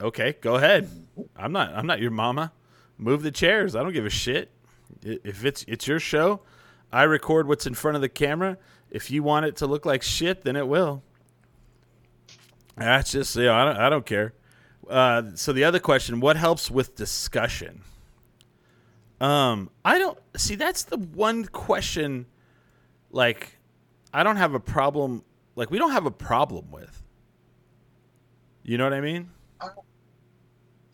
[0.00, 0.88] okay, go ahead.
[1.36, 2.52] I'm not, I'm not your mama.
[2.98, 3.74] Move the chairs.
[3.74, 4.50] I don't give a shit.
[5.02, 6.40] If it's, it's your show,
[6.92, 8.56] I record what's in front of the camera.
[8.90, 11.02] If you want it to look like shit, then it will.
[12.76, 14.34] That's just, you know, I don't, I don't care.
[14.88, 17.82] Uh, so the other question, what helps with discussion?
[19.20, 20.54] Um, I don't see.
[20.54, 22.26] That's the one question.
[23.10, 23.58] Like,
[24.12, 25.24] I don't have a problem.
[25.56, 27.02] Like, we don't have a problem with.
[28.62, 29.30] You know what I mean?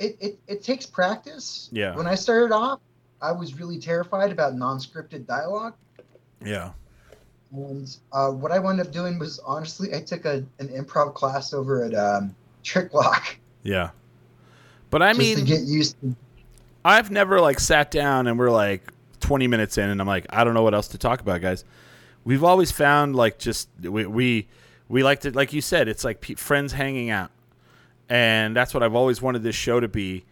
[0.01, 1.69] It, it it takes practice.
[1.71, 1.95] Yeah.
[1.95, 2.81] When I started off,
[3.23, 5.75] I was really terrified about non-scripted dialogue.
[6.45, 6.73] Yeah.
[7.53, 11.53] And uh, what I wound up doing was honestly, I took a, an improv class
[11.53, 13.91] over at um, Tricklock Yeah.
[14.91, 16.17] But I just to mean, get used to.
[16.85, 20.45] I've never like sat down and we're like 20 minutes in and I'm like, I
[20.45, 21.65] don't know what else to talk about, guys.
[22.25, 24.49] We've always found like just we we,
[24.89, 27.31] we like to like you said, it's like pe- friends hanging out,
[28.11, 30.25] and that's what I've always wanted this show to be.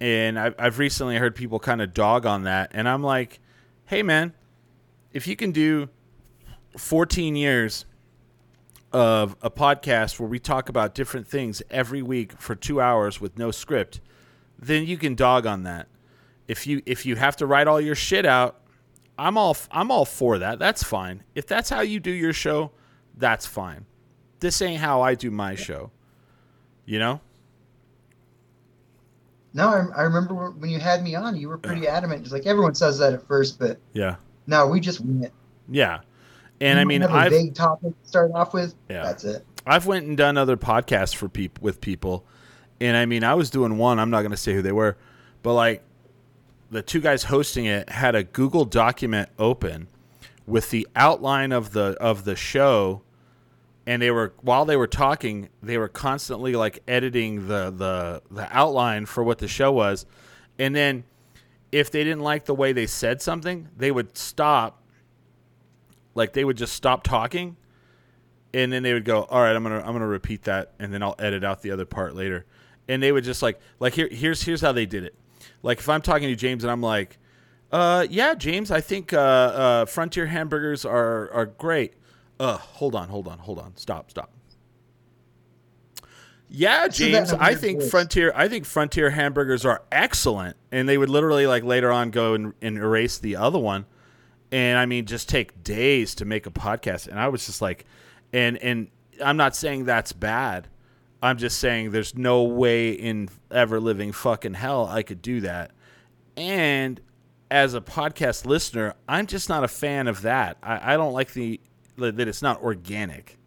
[0.00, 3.38] And I've I've recently heard people kind of dog on that, and I'm like,
[3.86, 4.34] hey man,
[5.12, 5.88] if you can do
[6.76, 7.84] 14 years
[8.92, 13.38] of a podcast where we talk about different things every week for two hours with
[13.38, 14.00] no script,
[14.58, 15.86] then you can dog on that.
[16.48, 18.60] If you if you have to write all your shit out,
[19.18, 20.58] I'm all I'm all for that.
[20.58, 21.22] That's fine.
[21.34, 22.72] If that's how you do your show,
[23.16, 23.84] that's fine.
[24.40, 25.90] This ain't how I do my show.
[26.86, 27.20] You know?
[29.52, 32.22] No, I, I remember when you had me on, you were pretty adamant.
[32.22, 34.16] Just like everyone says that at first, but Yeah.
[34.46, 35.32] no, we just wing it.
[35.68, 36.00] Yeah.
[36.60, 38.74] And I You mean, have a I've vague topic to start off with.
[38.88, 39.02] Yeah.
[39.02, 39.44] That's it.
[39.66, 42.24] I've went and done other podcasts for peop- with people,
[42.80, 43.98] and I mean, I was doing one.
[43.98, 44.96] I'm not going to say who they were,
[45.42, 45.82] but like
[46.70, 49.88] the two guys hosting it had a Google document open
[50.46, 53.02] with the outline of the of the show,
[53.90, 58.46] and they were while they were talking, they were constantly like editing the the the
[58.56, 60.06] outline for what the show was,
[60.60, 61.02] and then
[61.72, 64.80] if they didn't like the way they said something, they would stop.
[66.14, 67.56] Like they would just stop talking
[68.54, 71.02] and then they would go, "All right, I'm gonna I'm gonna repeat that, and then
[71.02, 72.46] I'll edit out the other part later."
[72.88, 75.16] And they would just like like here here's here's how they did it.
[75.64, 77.18] Like if I'm talking to James and I'm like,
[77.72, 81.94] "Uh, yeah, James, I think uh, uh, Frontier hamburgers are are great."
[82.40, 84.32] Uh, hold on, hold on, hold on, stop, stop.
[86.48, 87.80] Yeah, James, I think.
[87.80, 92.34] Frontier I think Frontier hamburgers are excellent, and they would literally like later on go
[92.34, 93.86] and, and erase the other one
[94.52, 97.84] and I mean just take days to make a podcast and I was just like
[98.32, 98.88] and and
[99.24, 100.68] I'm not saying that's bad.
[101.22, 105.72] I'm just saying there's no way in ever living fucking hell I could do that.
[106.36, 107.00] And
[107.50, 110.56] as a podcast listener, I'm just not a fan of that.
[110.62, 111.60] I, I don't like the
[112.00, 113.38] that it's not organic.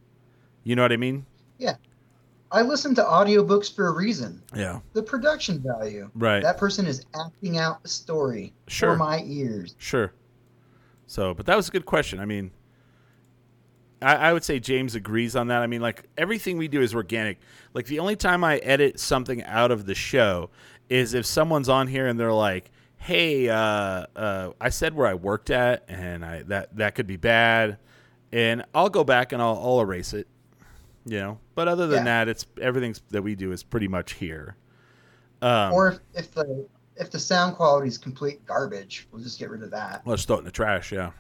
[0.64, 1.26] You know what I mean?
[1.58, 1.76] Yeah.
[2.52, 4.42] I listen to audiobooks for a reason.
[4.56, 4.80] Yeah.
[4.94, 6.10] The production value.
[6.14, 6.44] Right.
[6.44, 8.92] That person is acting out a story Sure.
[8.94, 9.76] for my ears.
[9.80, 10.14] Sure.
[11.08, 12.20] So, but that was a good question.
[12.20, 12.52] I mean,
[14.02, 15.62] I, I would say James agrees on that.
[15.62, 17.40] I mean, like everything we do is organic.
[17.74, 20.50] Like the only time I edit something out of the show
[20.90, 23.56] is if someone's on here and they're like, hey, uh,
[24.16, 27.78] uh, I said where I worked at, and I that that could be bad,
[28.34, 30.28] and I'll go back and I'll, I'll erase it.
[31.06, 32.26] You know, but other than Yeah.
[32.26, 34.56] that, it's everything that we do is pretty much here.
[35.42, 36.66] Um, or if, if the
[36.96, 40.04] if the sound quality is complete garbage, we'll just get rid of that.
[40.06, 41.12] Let's throw it in the trash, yeah.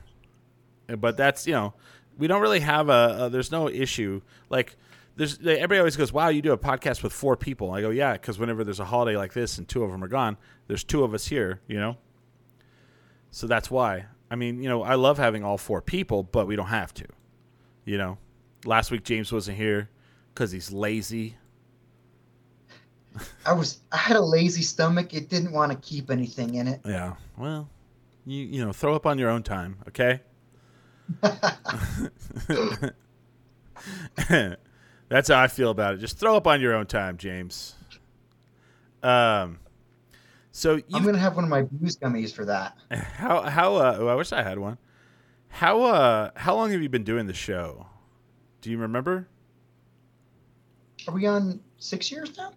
[0.90, 1.74] Uh, But that's you know,
[2.18, 4.78] we don't really have a, a there's no issue like
[5.18, 7.72] there's everybody always goes, wow, you do a podcast with four people.
[7.72, 10.08] I go, yeah, because whenever there's a holiday like this and two of them are
[10.08, 11.98] gone, there's two of us here, you know.
[13.32, 14.06] So that's why.
[14.34, 17.06] I mean, you know, I love having all four people, but we don't have to.
[17.86, 18.18] You know,
[18.66, 19.92] last week James wasn't here
[20.34, 21.38] because he's lazy.
[23.46, 25.14] I was I had a lazy stomach.
[25.14, 26.82] It didn't want to keep anything in it.
[26.84, 27.14] Yeah.
[27.38, 27.70] Well,
[28.26, 30.22] you you know, throw up on your own time, okay?
[35.10, 35.98] That's how I feel about it.
[36.00, 37.76] Just throw up on your own time, James.
[39.04, 39.60] Um,
[40.54, 42.78] so I'm gonna have one of my booze gummies for that.
[42.92, 44.78] how how uh, oh, I wish I had one.
[45.50, 47.88] How uh how long have you been doing the show?
[48.62, 49.28] Do you remember?
[51.08, 52.54] Are we on six years now?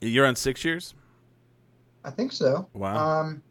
[0.00, 0.94] You're on six years.
[2.04, 2.68] I think so.
[2.74, 3.20] Wow.
[3.20, 3.42] Um,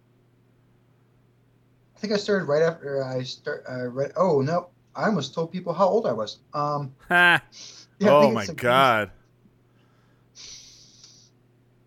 [1.95, 3.63] I think I started right after I start.
[3.69, 4.11] Uh, right.
[4.17, 6.39] Oh no, I almost told people how old I was.
[6.53, 8.55] Um, yeah, I oh think my it's years.
[8.57, 9.11] god.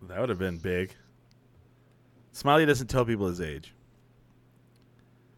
[0.08, 0.94] That would have been big.
[2.40, 3.74] Smiley doesn't tell people his age.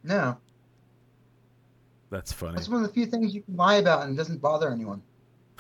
[0.05, 0.37] No,
[2.11, 2.55] That's funny.
[2.55, 5.03] that's one of the few things you can lie about and it doesn't bother anyone.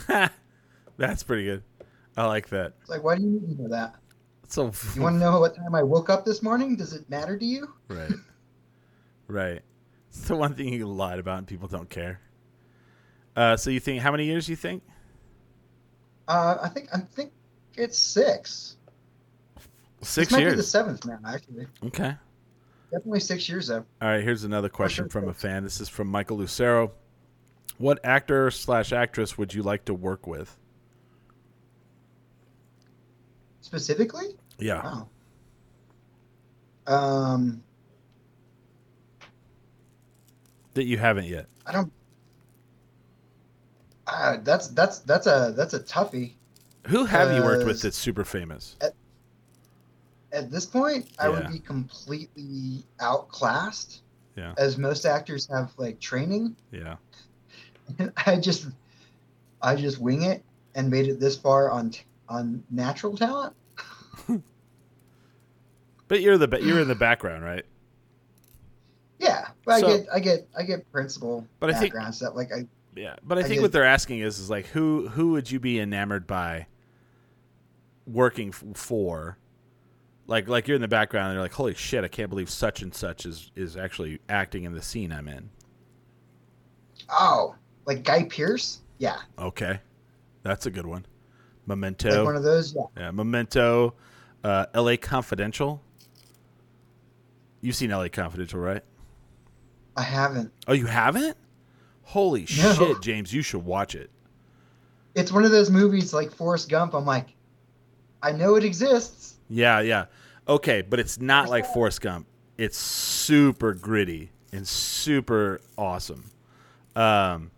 [0.96, 1.64] That's pretty good.
[2.16, 2.74] I like that.
[2.80, 3.96] It's like, why do you need to know that?
[4.46, 6.76] So You want to know what time I woke up this morning?
[6.76, 7.74] Does it matter to you?
[7.88, 8.12] right,
[9.26, 9.62] right.
[10.10, 12.20] It's the one thing you lied about and people don't care.
[13.34, 14.84] Uh, so you think how many years you think?
[16.28, 17.32] Uh, I think I think
[17.76, 18.76] it's six.
[20.02, 21.66] Six this might be the seventh now, actually.
[21.86, 22.14] Okay.
[22.90, 23.84] Definitely six years though.
[24.02, 24.22] All right.
[24.22, 25.62] Here's another question from a fan.
[25.62, 26.92] This is from Michael Lucero.
[27.78, 30.56] What actor slash actress would you like to work with?
[33.60, 34.36] Specifically?
[34.58, 34.82] Yeah.
[36.86, 36.94] Wow.
[36.94, 37.62] Um,
[40.74, 41.46] That you haven't yet.
[41.66, 41.92] I don't.
[44.06, 46.32] Uh, that's that's that's a that's a toughie.
[46.88, 48.76] Who have you worked Uh, with that's super famous?
[48.80, 48.94] At
[50.50, 51.30] this point, I Yeah.
[51.30, 54.02] would be completely outclassed,
[54.36, 54.54] Yeah.
[54.56, 56.56] as most actors have like training.
[56.70, 56.96] Yeah.
[57.98, 58.68] And I just,
[59.60, 60.42] I just wing it
[60.74, 63.54] and made it this far on t- on natural talent.
[66.08, 67.64] But you're the you're in the background, right?
[69.18, 72.34] Yeah, but So- I get I get I get principal But I think- background stuff.
[72.34, 75.08] Like I Yeah, but I I think get- what they're asking is, is like who
[75.08, 76.66] who would you be enamored by
[78.06, 79.38] working f- for?
[80.26, 82.82] Like like you're in the background and you're like, holy shit, I can't believe such
[82.82, 85.50] and such is is actually acting in the scene I'm in.
[87.10, 87.54] oh
[87.86, 88.80] like Guy Pearce.
[88.98, 89.80] Yeah, Okay,
[90.44, 91.04] that's a good one.
[91.66, 92.10] Memento.
[92.10, 92.72] like one of those.
[92.74, 93.94] Yeah, yeah, Memento,
[94.44, 94.96] uh, L.A.
[94.96, 95.82] Confidential.
[97.60, 98.08] You've seen L.A.
[98.08, 98.82] Confidential, right?
[99.96, 100.52] I haven't.
[100.68, 101.36] Oh, you haven't?
[102.02, 102.72] Holy No.
[102.74, 104.10] shit, James, you should watch it.
[105.16, 106.94] It's one of those movies like Forrest Gump.
[106.94, 107.34] I'm like,
[108.22, 109.31] I know it exists.
[109.52, 110.06] Yeah, yeah.
[110.48, 112.26] Okay, but it's not like Forrest Gump.
[112.56, 116.30] It's super gritty and super awesome.
[116.96, 117.50] Um,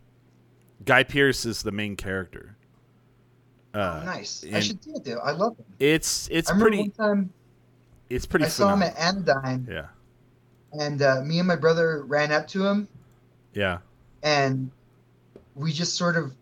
[0.84, 2.56] Guy Pearce is the main character.
[3.72, 4.44] Uh, oh, nice.
[4.52, 5.18] I should see it though.
[5.18, 5.64] I love him.
[5.78, 7.32] It's it's I remember pretty one time
[8.10, 9.86] it's pretty I saw him at Anodyne, yeah,
[10.72, 12.88] and uh, me and my brother ran up to him,
[13.52, 13.78] yeah,
[14.22, 14.70] and
[15.54, 16.32] we just sort of,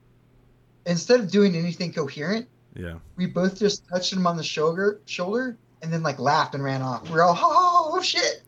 [0.87, 2.95] instead of doing anything coherent, yeah.
[3.17, 6.83] we both just touched him on the shoulder, shoulder, and then like laughed and ran
[6.83, 7.09] off.
[7.11, 8.43] We're all, oh, shit,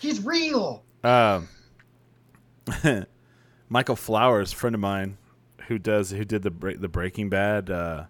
[0.00, 0.84] he's real.
[1.04, 1.48] Um,
[3.68, 5.18] Michael Flowers, friend of mine,
[5.68, 8.04] who does who did the the Breaking Bad uh,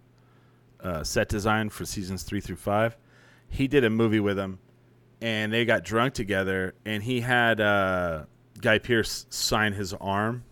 [0.81, 2.97] uh, set design for seasons three through five.
[3.49, 4.59] He did a movie with him,
[5.20, 6.74] and they got drunk together.
[6.85, 8.24] And he had uh,
[8.61, 10.45] Guy Pearce sign his arm,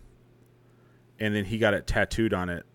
[1.19, 2.65] and then he got it tattooed on it.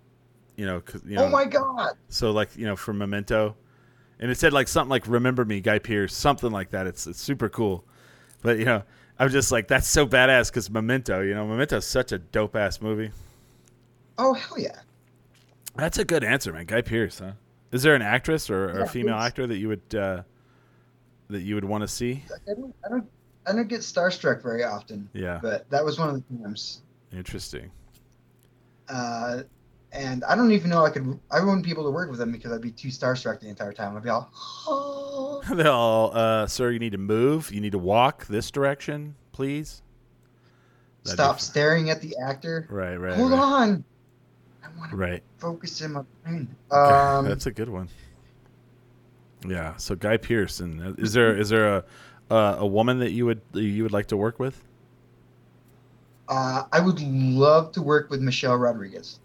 [0.57, 1.95] You know, you know oh my god.
[2.09, 3.57] so like you know for Memento,
[4.21, 6.87] and it said like something like "Remember Me, Guy Pearce," something like that.
[6.87, 7.85] It's it's super cool,
[8.43, 8.83] but you know
[9.19, 11.21] I'm just like that's so badass because Memento.
[11.23, 13.11] You know, Memento's such a dope ass movie.
[14.19, 14.81] Oh hell yeah.
[15.75, 16.67] That's a good answer, man.
[16.67, 17.33] Guy Pearce, huh?
[17.73, 20.23] Is there an actress or, or a female actor that you would uh,
[21.31, 22.23] that you would want to see?
[22.31, 23.11] I don't, I don't,
[23.47, 26.83] I don't get starstruck very often, Yeah, but that was one of the times.
[27.11, 27.71] interesting.
[28.89, 29.45] Uh,
[29.93, 31.19] and I don't even know I could.
[31.31, 33.73] I wouldn't be able to work with them because I'd be too starstruck the entire
[33.73, 33.97] time.
[33.97, 34.31] I'd be all,
[34.67, 35.43] oh.
[35.55, 37.53] They'll, uh, sir, you need to move.
[37.53, 39.83] You need to walk this direction, please.
[41.05, 42.67] That'd stop staring at the actor.
[42.71, 43.41] Right, right, Hold right.
[43.41, 43.85] on.
[44.65, 45.23] I want to Right.
[45.39, 46.49] focus in my brain.
[46.71, 47.89] Okay, Um, That's a good one.
[49.47, 49.75] Yeah.
[49.77, 50.81] So Guy Pearson.
[50.81, 51.85] uh, Is there is there a
[52.31, 54.63] uh, a woman that you would you would like to work with?
[56.29, 59.19] uh, I would love to work with Michelle Rodriguez.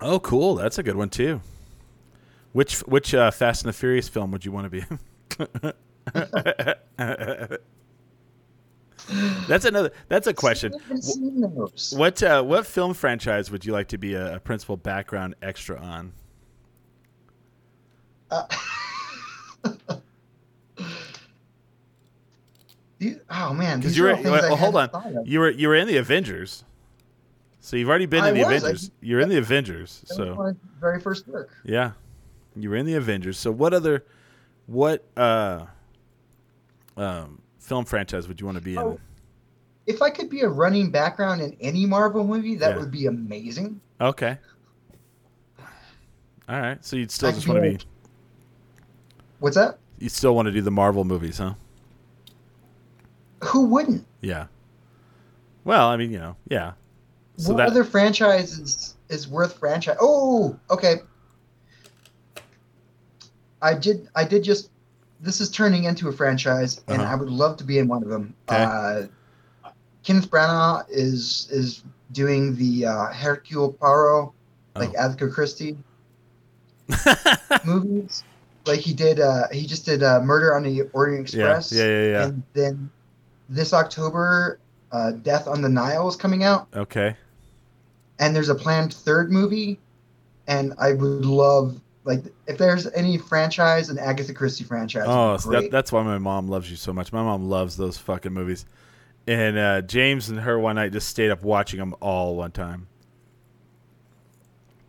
[0.00, 0.54] Oh, cool.
[0.56, 1.40] That's a good one too.
[2.52, 4.84] Which which uh, Fast and the Furious film would you want to be?
[9.48, 9.92] that's another.
[10.08, 10.74] That's a question.
[10.74, 11.94] I haven't seen those.
[11.96, 15.78] What uh, what film franchise would you like to be a, a principal background extra
[15.78, 16.12] on?
[18.30, 18.44] Uh,
[22.98, 24.88] You- oh man, Because these you were all things I well, hold on.
[24.88, 25.28] hadn't thought of.
[25.28, 26.64] You were you were in the Avengers,
[27.66, 28.62] so you've already been I in the was.
[28.62, 28.80] Avengers.
[28.82, 31.50] just- You're in the Avengers, That was so my very first work.
[31.64, 31.92] yeah,
[32.54, 33.38] you were in the Avengers.
[33.38, 34.04] So what other
[34.66, 35.66] what uh
[36.96, 38.78] um film franchise would you want to be in?
[38.78, 39.00] Oh,
[39.86, 42.78] If I could be a running background in any Marvel movie, that Yeah.
[42.78, 43.80] would be amazing.
[44.00, 44.38] Okay.
[46.48, 46.84] All right.
[46.84, 47.84] So you'd still I just want to be be
[49.40, 49.78] What's that?
[49.98, 51.54] you still want to do the Marvel movies, huh?
[53.44, 54.06] Who wouldn't?
[54.20, 54.46] Yeah.
[55.64, 56.72] Well, I mean, you know, yeah.
[57.38, 59.96] So what that other franchise is, is worth franchise?
[60.00, 60.96] Oh, okay.
[63.62, 64.08] I did.
[64.14, 64.70] I did just.
[65.20, 67.12] This is turning into a franchise, and Uh-huh.
[67.12, 68.34] I would love to be in one of them.
[68.50, 68.62] Okay.
[68.62, 69.06] Uh,
[70.02, 71.82] Kenneth Branagh is is
[72.12, 74.30] doing the uh, Hercule Poirot,
[74.76, 74.98] like Oh.
[75.04, 75.76] Agatha Christie
[77.64, 78.22] movies.
[78.66, 79.20] Like he did.
[79.20, 81.72] Uh, he just did uh, Murder on the Orient yeah, Express.
[81.72, 82.24] yeah, yeah, yeah.
[82.26, 82.90] And then
[83.48, 84.58] this October,
[84.92, 87.16] uh, Death on the Nile is coming out Okay.
[88.18, 89.78] And there's a planned third movie
[90.46, 95.50] and i would love like if there's any franchise an agatha christie franchise Oh, so
[95.50, 97.12] that, that's why my mom loves you so much.
[97.12, 98.64] My mom loves those fucking movies.
[99.26, 102.86] And uh, James and her one night just stayed up watching them all one time.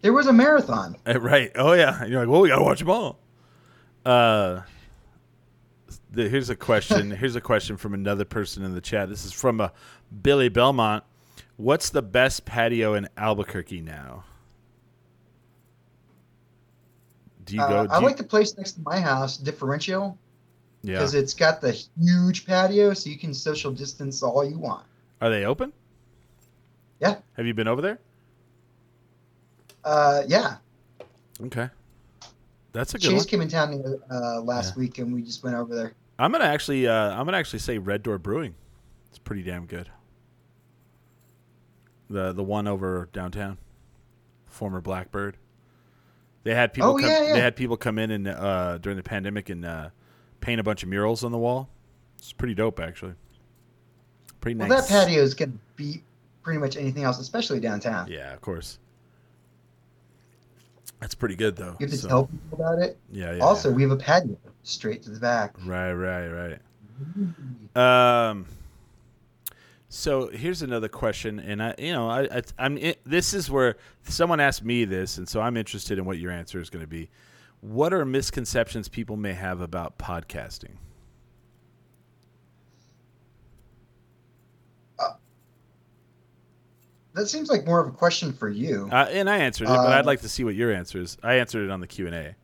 [0.02, 1.52] there was a marathon Uh, Right.
[1.56, 2.02] Oh yeah.
[2.04, 3.18] And you're like, well, we gotta watch them all.
[4.06, 4.62] Uh,
[6.12, 7.10] the, here's a question.
[7.20, 9.10] here's a question from another person in the chat.
[9.10, 9.70] This is from uh,
[10.22, 11.04] Billy Belmont.
[11.58, 14.24] What's the best patio in Albuquerque now?
[17.46, 17.66] Do you go?
[17.66, 20.18] uh, do i you- like the place next to my house differential
[20.84, 20.96] yeah.
[20.96, 24.86] because it's got the huge patio so you can social distance all you want
[25.22, 25.72] Are they open?
[27.00, 27.16] Yeah.
[27.38, 28.00] Have you been over there?
[29.84, 30.58] uh, yeah
[31.42, 31.70] Okay.
[32.74, 33.26] That's a good chase one.
[33.28, 33.82] came in town
[34.12, 34.80] uh, last Yeah.
[34.82, 37.78] week and we just went over there I'm gonna actually, uh, I'm gonna actually say
[37.78, 38.56] Red Door Brewing.
[39.10, 39.88] It's pretty damn good.
[42.10, 43.58] The the one over downtown,
[44.46, 45.38] former Blackbird.
[46.44, 46.92] They had people.
[46.92, 47.34] Oh, come, yeah, yeah.
[47.34, 49.90] They had people come in and uh, during the pandemic and uh,
[50.40, 51.68] paint a bunch of murals on the wall.
[52.18, 53.14] It's pretty dope, actually.
[54.40, 54.70] Pretty nice.
[54.70, 56.04] well that patio is going to beat
[56.44, 58.80] pretty much anything else especially downtown Yeah, of course.
[61.02, 61.76] That's pretty good though.
[61.80, 63.44] you have to So, tell people about it yeah, yeah.
[63.44, 63.76] also yeah.
[63.76, 66.28] we have a patio straight to the back Right, right,
[67.76, 68.30] right.
[68.30, 68.46] Um.
[69.90, 72.78] So here's another question, and I, you know, I, I I'm.
[72.78, 76.32] It, this is where someone asked me this, and so I'm interested in what your
[76.32, 77.10] answer is going to be.
[77.62, 80.76] What are misconceptions people may have about podcasting?
[87.14, 88.90] That seems like more of a question for you.
[88.92, 91.18] Uh, and I answered it, but I'd Uh, like to see what your answer is.
[91.24, 92.36] I answered it on the Q and A.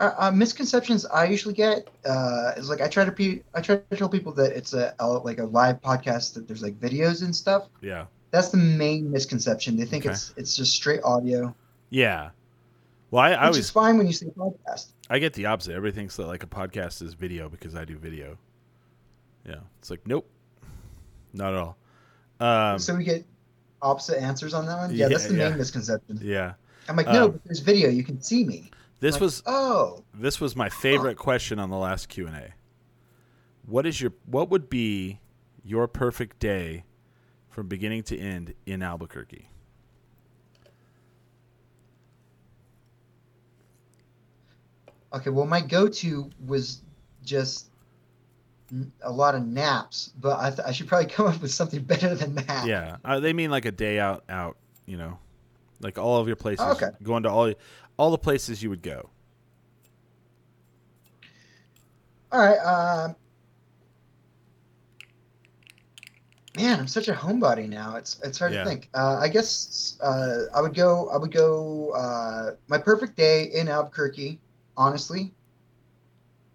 [0.00, 3.76] Uh, uh, misconceptions I usually get uh, is like I try to pe- I try
[3.76, 7.22] to tell people that it's a, a like a live podcast that there's like videos
[7.22, 7.68] and stuff.
[7.80, 9.76] Yeah, That's the main misconception.
[9.76, 10.12] They think Okay.
[10.12, 11.54] it's it's just straight audio,
[11.90, 12.30] yeah.
[13.10, 14.86] Well, I, I always fine when you say podcast.
[15.08, 15.74] I get the opposite.
[15.74, 18.36] Everybody thinks that like a podcast is video because I do video.
[19.46, 20.28] Yeah, it's like nope,
[21.32, 21.76] not at all.
[22.40, 23.24] Um, so we get
[23.80, 24.90] opposite answers on that one.
[24.90, 25.50] Yeah, yeah, that's the yeah.
[25.50, 26.18] main misconception.
[26.20, 26.54] yeah,
[26.88, 27.90] I'm like, no, Um, but there's video.
[27.90, 28.70] You can see me.
[29.04, 32.54] This Like, was oh This was my favorite question on the last Q and A.
[33.66, 35.20] What is your what would be
[35.62, 36.84] your perfect day
[37.50, 39.48] from beginning to end in Albuquerque?
[45.12, 45.30] okay.
[45.30, 46.82] Well, my go-to was
[47.24, 47.70] just
[49.02, 52.14] a lot of naps, but I, th- I should probably come up with something better
[52.14, 52.66] than that.
[52.66, 55.18] Yeah, uh, they mean like a day out out, you know,
[55.84, 56.66] like all of your places.
[56.66, 56.88] Okay.
[57.02, 57.52] Going to all
[57.96, 59.10] all the places you would go.
[62.32, 62.58] All right.
[62.58, 63.14] Um,
[66.56, 67.94] man, I'm such a homebody now.
[67.96, 68.64] It's it's hard Yeah.
[68.64, 68.88] to think.
[68.94, 71.08] Uh, I guess uh, I would go.
[71.10, 71.90] I would go.
[71.90, 74.40] Uh, my perfect day in Albuquerque,
[74.76, 75.32] honestly,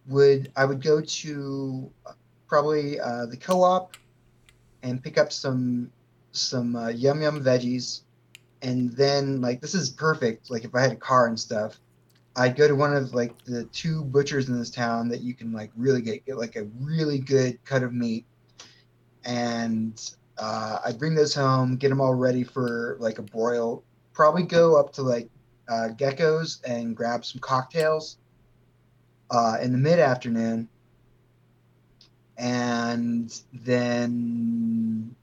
[0.07, 1.91] would I would go to
[2.47, 3.95] probably uh, the co-op
[4.81, 5.91] and pick up some
[6.31, 8.01] some uh, yum yum veggies,
[8.61, 10.49] and then like this is perfect.
[10.49, 11.79] Like if I had a car and stuff,
[12.35, 15.51] I'd go to one of like the two butchers in this town that you can
[15.51, 18.25] like really get, get like a really good cut of meat
[19.25, 23.83] and uh, I'd bring those home, get them all ready for like a broil.
[24.13, 25.29] Probably go up to like
[25.67, 28.17] uh, Gecko's and grab some cocktails
[29.29, 30.67] uh, in the mid afternoon,
[32.37, 35.15] and then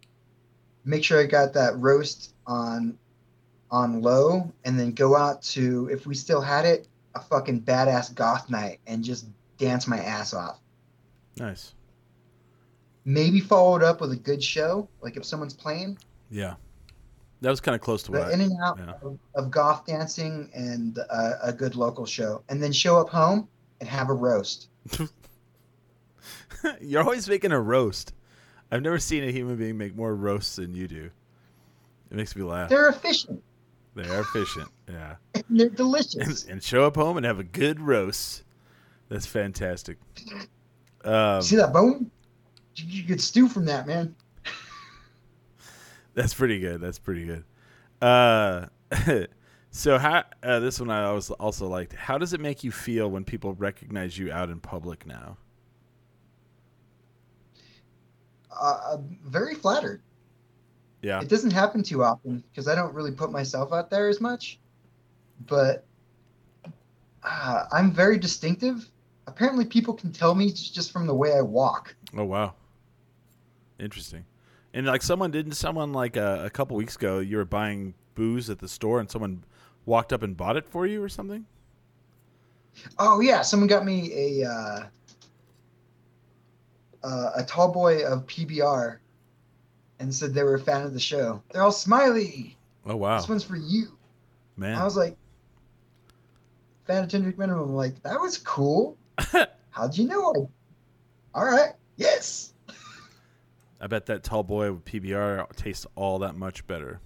[0.84, 2.98] make sure I got that roast on
[3.70, 8.14] on low, and then go out to if we still had it, a fucking badass
[8.14, 9.26] goth night, and just
[9.58, 10.60] dance my ass off
[11.38, 11.74] Nice.
[13.04, 15.96] maybe follow it up with a good show, like if someone's playing.
[16.30, 16.54] Yeah.
[17.42, 18.92] That was kind of close to what But I, in and out yeah.
[19.02, 23.48] of, of goth dancing and uh, a good local show, and then show up home
[23.80, 24.68] and have a roast.
[26.80, 28.12] You're always making a roast.
[28.72, 31.10] I've never seen a human being make more roasts than you do.
[32.10, 32.68] It makes me laugh.
[32.70, 33.42] They're efficient.
[33.96, 34.68] They are efficient.
[34.88, 35.16] Yeah.
[35.34, 36.44] And they're delicious.
[36.44, 38.44] and show up home and have a good roast.
[39.08, 39.96] That's fantastic.
[41.02, 42.10] Um, See that bone?
[42.74, 44.14] You, you could stew from that, man.
[46.14, 46.80] That's pretty good.
[46.80, 47.44] That's pretty good.
[48.02, 48.66] Uh,
[49.70, 51.94] so how uh, this one I always also liked.
[51.94, 55.38] How does it make you feel when people recognize you out in public now?
[58.50, 60.02] Uh, I'm very flattered.
[61.06, 61.20] Yeah.
[61.20, 64.58] It doesn't happen too often because I don't really put myself out there as much.
[65.46, 65.84] But
[67.22, 68.90] uh, I'm very distinctive.
[69.28, 71.94] Apparently, people can tell me just from the way I walk.
[72.16, 72.54] Oh wow.
[73.78, 74.24] Interesting.
[74.74, 78.50] And like someone didn't someone like uh, a couple weeks ago you were buying booze
[78.50, 79.44] at the store and someone
[79.84, 81.46] walked up and bought it for you or something?
[82.98, 84.86] Oh yeah, someone got me a uh,
[87.04, 88.98] uh, a tall boy of PBR,
[89.98, 91.42] and said they were a fan of the show.
[91.50, 92.56] They're all smiley.
[92.84, 93.18] Oh wow.
[93.18, 93.96] This one's for you.
[94.56, 94.76] Man.
[94.76, 95.16] I was like,
[96.86, 97.70] fan of Ten Drink Minimum.
[97.70, 98.96] I'm like, that was cool.
[99.70, 100.50] How'd you know?
[101.34, 101.72] All right.
[101.96, 102.52] Yes.
[103.80, 107.00] I bet that tall boy with PBR tastes all that much better.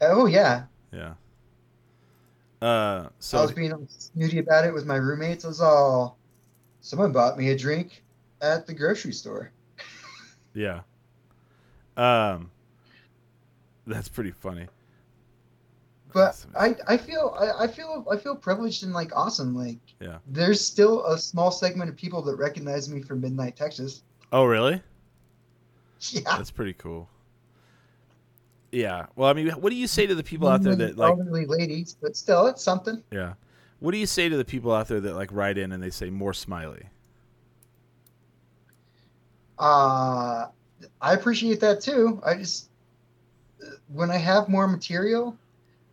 [0.00, 0.64] Oh yeah.
[0.92, 1.14] Yeah.
[2.60, 5.44] Uh so I was being snooty about it with my roommates.
[5.44, 6.18] I was all,
[6.82, 8.02] someone bought me a drink
[8.42, 9.52] at the grocery store.
[10.52, 10.80] Yeah.
[12.00, 12.50] Um,
[13.86, 14.66] that's pretty funny.
[16.12, 19.54] But I, I feel I, I feel I feel privileged and like awesome.
[19.54, 20.18] Like Yeah.
[20.26, 24.02] there's still a small segment of people that recognize me from Midnight Texas.
[24.32, 24.82] Oh, really?
[26.12, 26.22] Yeah.
[26.38, 27.10] That's pretty cool.
[28.72, 29.04] Yeah.
[29.16, 31.44] Well, I mean, what do you say to the people out there that like, elderly
[31.44, 33.02] ladies, but still, it's something.
[33.12, 33.34] yeah?
[33.80, 35.90] What do you say to the people out there that like write in and they
[35.90, 36.84] say more smiley?
[39.58, 40.46] Uh,
[41.00, 42.20] I appreciate that too.
[42.24, 42.68] I just
[43.88, 45.36] when I have more material,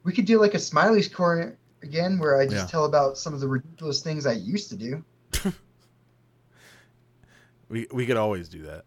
[0.03, 2.65] we could do like a Smiley's corner again, where I just Yeah.
[2.67, 5.03] tell about some of the ridiculous things I used to do.
[7.69, 8.85] We we could always do that,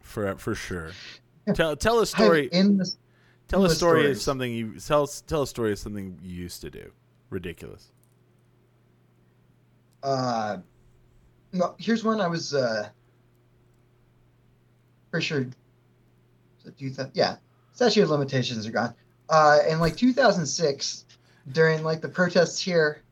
[0.00, 0.90] for for sure.
[1.54, 2.48] Tell tell a story.
[2.52, 2.92] in the
[3.46, 6.60] Tell a endless story of something you tell tell a story of something you used
[6.62, 6.90] to do.
[7.30, 7.92] Ridiculous.
[10.02, 10.58] Uh,
[11.52, 12.88] no, here's one I was uh,
[15.10, 15.46] pretty sure.
[16.64, 17.36] So do that, yeah,
[17.72, 18.94] statute of limitations are gone.
[19.28, 21.04] Uh, in like 2006,
[21.52, 23.02] during like the protests here,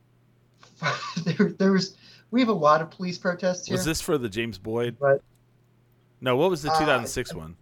[1.24, 1.96] there, there was
[2.30, 3.76] we have a lot of police protests here.
[3.76, 4.96] Was this for the James Boyd?
[4.99, 5.22] But-
[6.20, 6.36] no.
[6.36, 7.57] What was the Uh, 2006 one?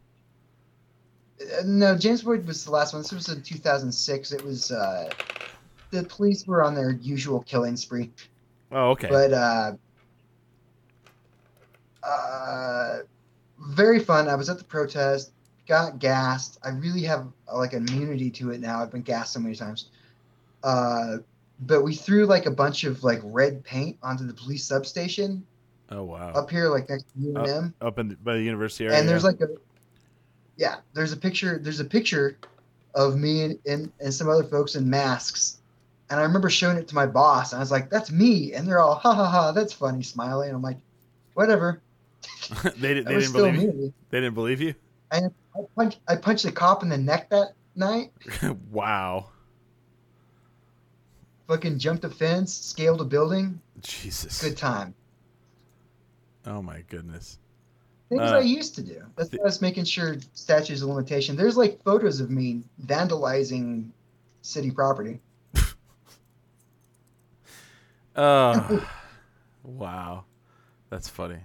[1.41, 3.03] Uh, no, James Boyd was the last one.
[3.03, 4.33] This was in 2006.
[4.33, 5.11] It was uh,
[5.91, 8.11] the police were on their usual killing spree.
[8.73, 9.09] Oh, okay.
[9.09, 9.73] but uh,
[12.03, 12.99] uh,
[13.59, 14.29] very fun.
[14.29, 15.33] I was at the protest,
[15.67, 16.59] got gassed.
[16.63, 18.83] I really have like immunity to it now.
[18.83, 19.91] I've been gassed so many times.
[20.63, 21.19] Uh,
[21.61, 25.45] but we threw like a bunch of like red paint onto the police substation
[25.91, 26.33] oh wow.
[26.35, 27.73] up here, like next to UNM.
[27.81, 28.99] Up in by the university area.
[28.99, 29.49] and there's like a
[30.57, 31.59] yeah, there's a picture.
[31.59, 32.39] There's a picture
[32.95, 35.59] of me and, and and some other folks in masks.
[36.09, 38.67] And I remember showing it to my boss, and I was like, "That's me." And
[38.67, 40.55] they're all, "Ha ha ha, that's funny," smiling.
[40.55, 40.79] I'm like,
[41.35, 41.81] "Whatever."
[42.77, 43.73] they, they didn't believe you.
[43.73, 43.93] me.
[44.11, 44.75] They didn't believe you.
[45.11, 45.21] I
[45.77, 48.13] punched, I punched a cop in the neck that night.
[48.71, 49.29] wow.
[51.49, 53.61] Fucking jumped a fence, scaled a building.
[53.81, 54.43] Jesus.
[54.43, 54.95] Good time.
[56.45, 57.39] Oh my goodness.
[58.09, 59.03] Things Uh, I used to do.
[59.17, 61.37] That's why I was making sure statutes of limitation.
[61.37, 63.91] There's like photos of me vandalizing
[64.43, 65.21] city property.
[68.19, 68.89] Oh,
[69.63, 70.25] wow,
[70.89, 71.41] that's funny.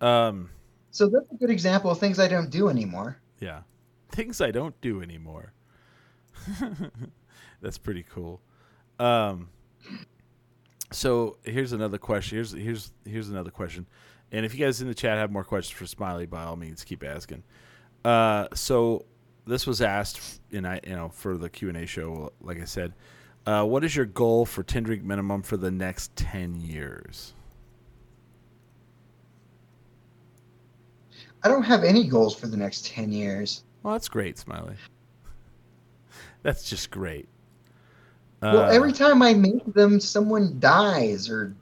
[0.00, 0.50] Um,
[0.90, 3.18] So that's a good example of things I don't do anymore.
[3.40, 3.60] yeah,
[4.10, 5.52] things I don't do anymore.
[7.60, 8.40] that's pretty cool.
[8.98, 9.48] Um,
[10.92, 12.36] so here's another question.
[12.36, 13.86] Here's here's here's another question.
[14.32, 16.84] And if you guys in the chat have more questions for Smiley, by all means,
[16.84, 17.42] keep asking.
[18.04, 19.04] Uh, so
[19.46, 22.32] this was asked, and I, you know, for the Q and A show.
[22.40, 22.92] Like I said,
[23.46, 27.34] uh, what is your goal for Ten Drink Minimum for the next ten years?
[31.42, 33.62] I don't have any goals for the next 10 years.
[33.82, 34.74] Well, that's great, Smiley.
[36.42, 37.28] That's just great.
[38.42, 41.54] well, Uh, every time I make them, someone dies or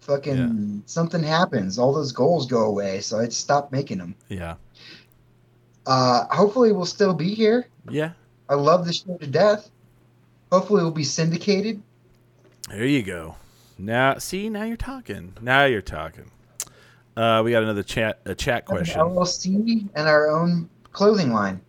[0.00, 0.80] fucking Yeah.
[0.86, 1.78] something happens.
[1.78, 4.14] All those goals go away, so I stopped making them.
[4.28, 4.56] yeah,
[5.86, 7.66] Uh, hopefully, we'll still be here.
[7.88, 8.12] yeah.
[8.48, 9.70] I love the show to death.
[10.50, 11.80] Hopefully, we'll be syndicated.
[12.68, 13.36] There you go.
[13.78, 15.34] Now, see, now you're talking.
[15.40, 16.30] Now you're talking.
[17.16, 19.00] Uh, we got another chat a chat Have an question.
[19.00, 21.60] LLC and our own clothing line.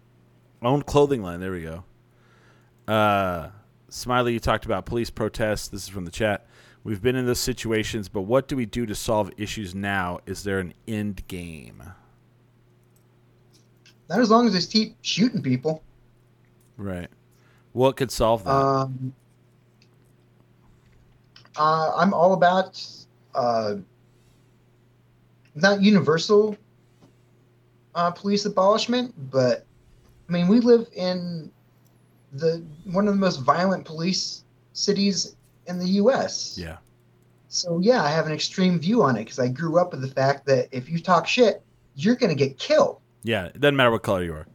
[0.61, 1.39] Own clothing line.
[1.39, 1.83] There we go.
[2.87, 3.49] Uh,
[3.89, 5.67] Smiley, you talked about police protests.
[5.67, 6.45] This is from the chat.
[6.83, 10.19] We've been in those situations, but what do we do to solve issues now?
[10.25, 11.83] Is there an end game?
[14.09, 15.83] Not as long as they keep shooting people.
[16.77, 17.07] Right.
[17.73, 18.51] What could solve that?
[18.51, 19.13] Um,
[21.55, 22.83] uh, I'm all about
[23.35, 23.75] uh,
[25.55, 26.57] not universal
[27.95, 29.65] uh, police abolishment, but
[30.29, 31.51] I mean we live in
[32.33, 34.43] the one of the most violent police
[34.73, 35.35] cities
[35.67, 36.57] in the U.S.
[36.57, 36.77] yeah.
[37.49, 40.07] So yeah, I have an extreme view on it because I grew up with the
[40.07, 41.61] fact that if you talk shit,
[41.95, 42.97] you're gonna get killed.
[43.23, 43.45] Yeah.
[43.45, 44.47] It doesn't matter what color you are.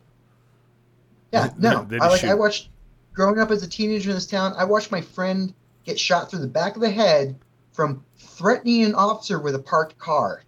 [1.33, 1.85] Yeah, no.
[1.85, 2.31] They I just like shoot.
[2.31, 2.71] I watched
[3.17, 5.53] growing up as a teenager in this town, I watched my friend
[5.85, 7.35] get shot through the back of the head
[7.73, 10.43] from threatening an officer with a parked car.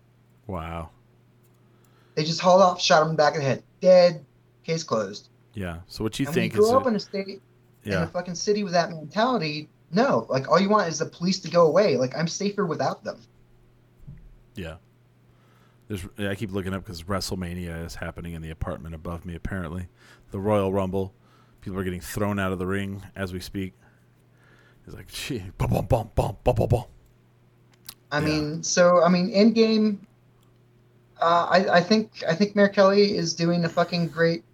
[0.48, 0.90] Wow.
[2.16, 3.62] They just hauled off, shot him in the back of the head.
[3.80, 4.24] Dead,
[4.64, 5.28] case closed.
[5.54, 5.78] Yeah.
[5.86, 7.40] So what you and think when you is grow up a- in a state
[7.84, 7.98] yeah.
[7.98, 10.26] in a fucking city with that mentality, no.
[10.28, 11.96] Like all you want is the police to go away.
[11.96, 13.20] Like I'm safer without them.
[14.56, 14.76] Yeah.
[15.86, 19.34] There's, I keep looking up because WrestleMania is happening in the apartment above me.
[19.34, 19.86] Apparently,
[20.32, 21.14] the Royal Rumble.
[21.60, 23.72] People are getting thrown out of the ring as we speak.
[24.86, 26.84] It's like, gee, bum bum bum bum bum bum bum.
[28.12, 28.24] I Yeah.
[28.26, 30.06] mean, so I mean, in game,
[31.20, 34.44] uh, I I think I think Mayor Kelly is doing a fucking great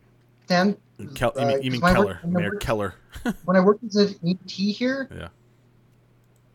[0.45, 0.77] stand.
[1.15, 2.95] Kel, you mean, you Uh, mean 'cause when I Keller, worked- Mayor worked- Keller?
[3.45, 5.29] when I worked as an ET here, Yeah.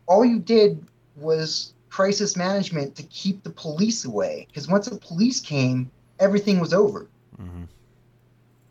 [0.06, 0.84] all you did
[1.16, 4.46] was crisis management to keep the police away.
[4.48, 7.08] Because once the police came, everything was over.
[7.36, 7.64] hmm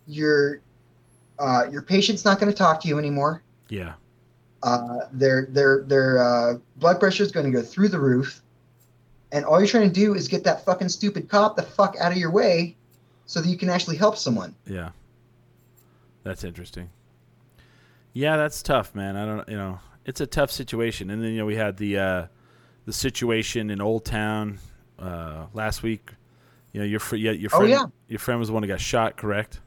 [0.07, 0.61] Your
[1.37, 3.43] uh, your patient's not going to talk to you anymore.
[3.69, 3.93] Yeah.
[4.63, 8.41] Uh, their their their uh, blood pressure is going to go through the roof,
[9.31, 12.11] and all you're trying to do is get that fucking stupid cop the fuck out
[12.11, 12.75] of your way,
[13.25, 14.55] so that you can actually help someone.
[14.65, 14.89] Yeah.
[16.23, 16.89] That's interesting.
[18.13, 19.15] Yeah, that's tough, man.
[19.15, 21.09] I don't, you know, it's a tough situation.
[21.09, 22.25] And then you know we had the uh,
[22.85, 24.59] the situation in Old Town
[24.97, 26.11] uh, last week.
[26.73, 27.85] You know, your fr- yeah, your Oh, friend, yeah.
[28.07, 29.59] your friend was the one who got shot, correct?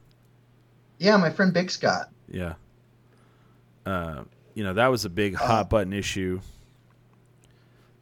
[0.99, 2.11] Yeah, my friend Big Scott.
[2.29, 2.55] Yeah.
[3.87, 4.23] Uh,
[4.55, 6.41] you know, that was a big Uh, hot button issue.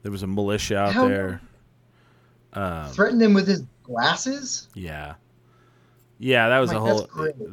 [0.03, 1.09] There was a militia out no.
[1.09, 1.41] there.
[2.53, 4.69] Um, threatened him with his glasses.
[4.75, 5.15] Yeah,
[6.19, 7.09] yeah, that was Like, a whole.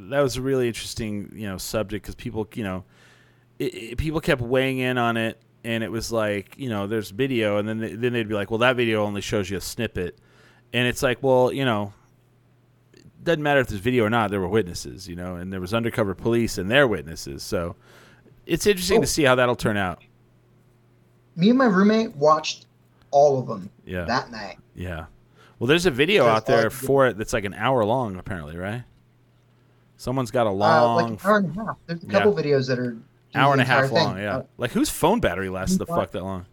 [0.10, 2.84] That was a really interesting, you know, subject because people, you know,
[3.60, 7.10] it, it- people kept weighing in on it, and it was like, you know, there's
[7.12, 9.62] video, and then they, then they'd be like, well, that video only shows you a
[9.62, 10.18] snippet,
[10.74, 11.94] and it's like, well, you know,
[12.94, 14.32] it doesn't matter if there's video or not.
[14.32, 17.76] There were witnesses, you know, and there was undercover police and their witnesses, so
[18.46, 19.02] it's interesting Oh.
[19.02, 20.02] to see how that'll turn out.
[21.36, 22.66] Me and my roommate watched
[23.12, 24.58] all of them Yeah, that night.
[24.76, 25.06] yeah.
[25.60, 28.84] Well, there's a video out there for it that's like an hour long, apparently, right?
[29.96, 31.78] Someone's got a Uh, long like an hour and a half.
[31.88, 32.96] There's a couple videos that are
[33.34, 34.14] hour and a half long.
[34.16, 34.24] thing.
[34.24, 35.96] Yeah, Uh, like whose phone battery lasts the What?
[36.00, 36.46] fuck that long?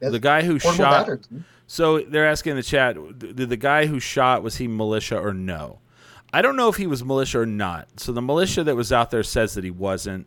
[0.00, 0.78] that's The guy who shot.
[0.78, 1.26] batteries.
[1.66, 5.34] So they're asking in the chat, did the guy who shot was he militia or
[5.34, 5.80] no?
[6.32, 7.88] I don't know if he was militia or not.
[7.98, 10.26] So the militia that was out there says that he wasn't.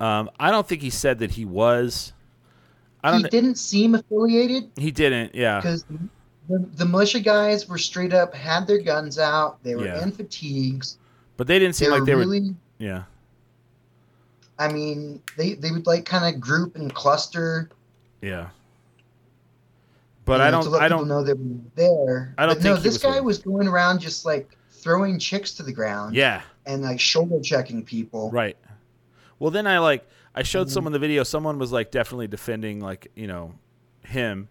[0.00, 2.12] Um, I don't think he said that he was.
[3.04, 3.22] I don't.
[3.22, 5.34] He didn't seem affiliated he didn't.
[5.34, 5.60] Yeah.
[5.60, 5.84] because
[6.48, 9.62] the, the militia guys were straight up had their guns out.
[9.62, 10.02] They were Yeah.
[10.02, 10.98] in fatigues.
[11.36, 12.20] But they didn't seem were like they were.
[12.22, 12.54] really.
[12.78, 13.04] Yeah.
[14.58, 17.68] I mean, they they would like kind of group and cluster.
[18.22, 18.48] Yeah.
[20.24, 20.74] But I don't.
[20.74, 21.06] I don't.
[21.06, 21.44] know they were
[21.74, 22.34] there.
[22.38, 25.52] I don't But think he this was guy was going around just like throwing chicks
[25.54, 26.14] to the ground.
[26.14, 26.40] Yeah.
[26.64, 28.30] And like shoulder checking people.
[28.30, 28.56] Right.
[29.38, 31.22] Well, then I like I showed someone the video.
[31.22, 33.54] Someone was like definitely defending like you know
[34.04, 34.48] him,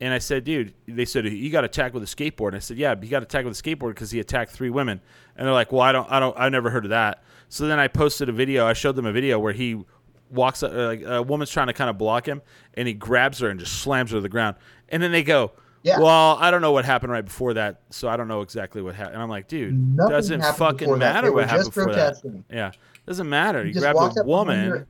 [0.00, 2.48] and I said, dude, they said he got attacked with a skateboard.
[2.48, 5.00] And I said, yeah, he got attacked with a skateboard because he attacked three women.
[5.36, 7.22] And they're like, well, I don't, I don't, I never heard of that.
[7.48, 8.66] So then I posted a video.
[8.66, 9.82] I showed them a video where he
[10.30, 12.42] walks uh, like a woman's trying to kind of block him,
[12.74, 14.56] and he grabs her and just slams her to the ground.
[14.88, 15.52] And then they go.
[15.82, 16.00] Yeah.
[16.00, 18.96] Well, I don't know what happened right before that, so I don't know exactly what
[18.96, 19.14] happened.
[19.14, 22.16] And I'm like, dude, Nothing doesn't fucking matter what happened just before that.
[22.50, 22.72] Yeah,
[23.06, 23.62] doesn't matter.
[23.62, 24.84] He You just grabbed a woman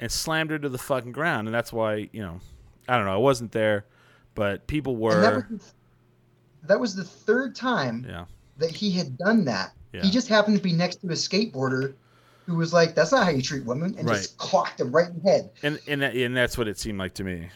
[0.00, 2.40] and slammed her to the fucking ground, and that's why you know,
[2.88, 3.14] I don't know.
[3.14, 3.84] I wasn't there,
[4.34, 5.46] but people And that were.
[5.50, 5.74] was,
[6.64, 8.24] that was the third time Yeah,
[8.58, 9.72] that he had done that.
[9.92, 10.02] Yeah.
[10.02, 11.94] He just happened to be next to a skateboarder
[12.46, 15.20] who was like, "That's not how you treat women," and just clocked him right in
[15.22, 15.50] the head.
[15.62, 17.48] and and that, and that's what it seemed like to me.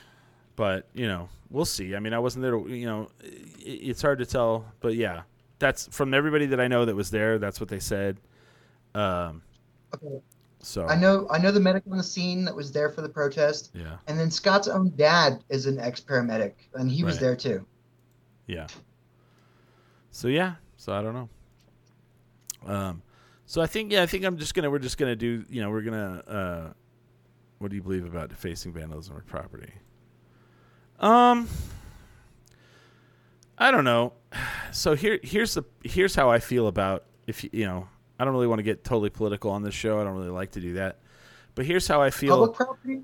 [0.57, 1.97] But you know, we'll see.
[1.97, 2.53] I mean, I wasn't there.
[2.53, 3.28] To, you know, i
[3.64, 4.66] it's hard to tell.
[4.80, 5.22] But yeah,
[5.59, 7.38] that's from everybody that I know that was there.
[7.38, 8.18] That's what they said.
[8.95, 9.42] Um.
[9.95, 10.20] Okay.
[10.65, 13.09] So I know, I know the medic on the scene that was there for the
[13.09, 13.99] protest, Yeah.
[14.07, 17.67] and then Scott's own dad is an ex-paramedic, and he was there too.
[18.47, 18.67] Yeah.
[20.11, 20.55] So yeah.
[20.77, 21.29] So I don't know.
[22.73, 23.03] Um.
[23.47, 24.03] So I think yeah.
[24.03, 24.71] I think I'm just gonna.
[24.71, 25.45] We're just gonna do.
[25.51, 25.71] You know.
[25.71, 26.23] We're gonna.
[26.27, 26.73] Uh.
[27.59, 29.73] What do you believe about defacing vandalism or property?
[30.99, 31.49] Um.
[33.59, 34.12] I don't know.
[34.73, 37.87] So here, here's the here's how I feel about if you you know.
[38.19, 40.01] I don't really want to get totally political on this show.
[40.01, 40.99] I don't really like to do that.
[41.55, 42.39] But here's how I feel.
[42.39, 43.01] Public property?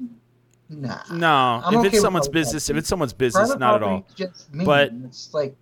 [0.73, 1.01] Nah.
[1.13, 1.29] no,
[1.65, 4.07] I'm if okay it's someone's business, if it's someone's business, not at all.
[4.15, 4.49] Just.
[4.53, 5.57] But- it's like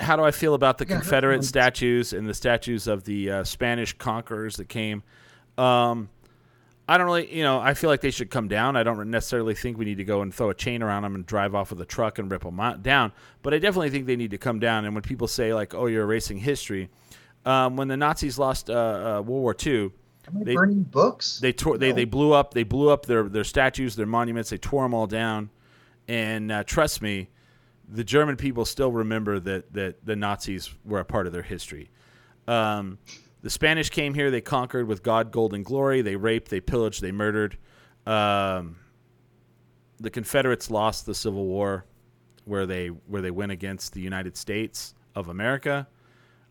[0.00, 3.04] how do I feel about the You're gonna hurt Confederate statues and the statues of
[3.04, 5.02] the uh, Spanish conquerors that came?
[5.58, 6.08] Um,
[6.88, 8.76] I don't really, you know, I feel like they should come down.
[8.76, 11.24] I don't necessarily think we need to go and throw a chain around them and
[11.24, 13.12] drive off with a truck and rip them out, down.
[13.42, 14.84] But I definitely think they need to come down.
[14.84, 16.88] And when people say like, "Oh, you're erasing history,"
[17.44, 19.90] um, when the Nazis lost uh, uh, World War II,
[20.32, 21.38] They- burning books?
[21.40, 24.58] they tore they, they blew up they blew up their their statues their monuments they
[24.58, 25.50] tore them all down.
[26.08, 27.28] And uh, trust me
[27.92, 31.90] the german people still remember that that the nazis were a part of their history.
[32.46, 32.98] Um,
[33.42, 36.02] the spanish came here they conquered with god gold and glory.
[36.02, 37.56] They raped they pillaged they murdered.
[38.06, 38.76] Um,
[39.98, 41.84] the confederates lost the civil war
[42.44, 45.88] where they where they went against the united states of america.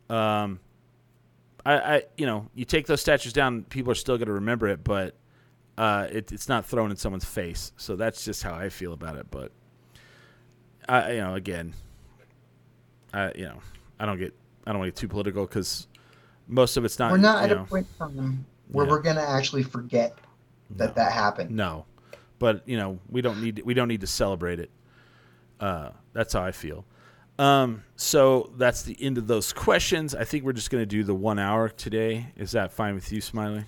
[0.09, 0.59] Um,
[1.65, 4.67] I, I, you know, you take those statues down, people are still going to remember
[4.67, 5.15] it, but
[5.77, 7.71] uh, it, it's not thrown in someone's face.
[7.77, 9.27] So that's just how I feel about it.
[9.29, 9.51] But
[10.87, 11.73] I, you know, again,
[13.13, 13.59] I, you know,
[13.99, 14.33] I don't get,
[14.65, 15.87] I don't want to get too political because
[16.47, 17.11] most of it's not.
[17.11, 18.91] We're not at you a point where Yeah.
[18.91, 20.17] we're gonna actually forget
[20.71, 20.93] that No.
[20.93, 21.51] that happened.
[21.51, 21.85] No,
[22.39, 24.69] but you know, we don't need, we don't need to celebrate it.
[25.59, 26.85] Uh, that's how I feel.
[27.39, 30.13] Um, so that's the end of those questions.
[30.13, 32.27] I think we're just going to do the one hour today.
[32.35, 33.63] Is that fine with you, Smiley?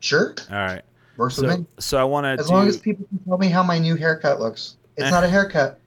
[0.00, 0.82] Sure, All right.
[1.16, 1.66] works So, with me.
[1.78, 3.96] so I want to As do, long as people can tell me how my new
[3.96, 4.76] haircut looks.
[4.96, 5.10] It's Eh.
[5.10, 5.78] not a haircut,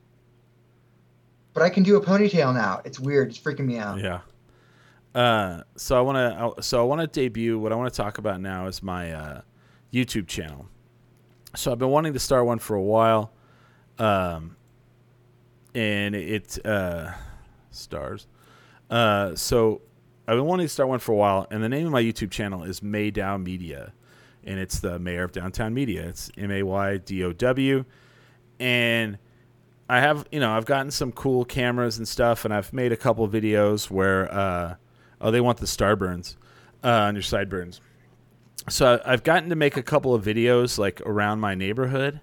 [1.54, 2.82] but I can do a ponytail now.
[2.86, 3.30] It's weird.
[3.30, 4.00] It's freaking me out.
[4.00, 4.20] yeah.
[5.16, 7.60] Uh, so I want to, so I want to debut.
[7.60, 9.42] What I want to talk about now is my uh,
[9.94, 10.68] YouTube channel.
[11.56, 13.32] So I've been wanting to start one for a while,
[14.00, 14.56] um,
[15.76, 17.12] and it uh,
[17.72, 18.28] stars.
[18.90, 19.82] Uh, so
[20.28, 22.32] I've been wanting to start one for a while, and the name of my YouTube
[22.32, 23.94] channel is Maydow Media,
[24.44, 26.04] and it's the mayor of downtown media.
[26.08, 27.86] It's M A Y D O W,
[28.60, 29.18] and
[29.90, 32.98] I have you know I've gotten some cool cameras and stuff, and I've made a
[32.98, 34.76] couple videos where uh,
[35.20, 36.36] oh they want the starburns
[36.84, 37.82] uh, on your sideburns.
[38.70, 42.22] So I've gotten to make a couple of videos like around my neighborhood,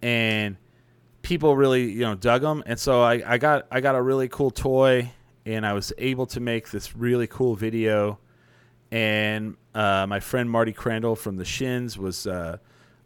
[0.00, 0.56] and
[1.22, 4.28] people really you know dug them, and so I, I got I got a really
[4.28, 5.10] cool toy,
[5.44, 8.18] and I was able to make this really cool video,
[8.90, 12.58] and uh, my friend Marty Crandall from the Shins was uh,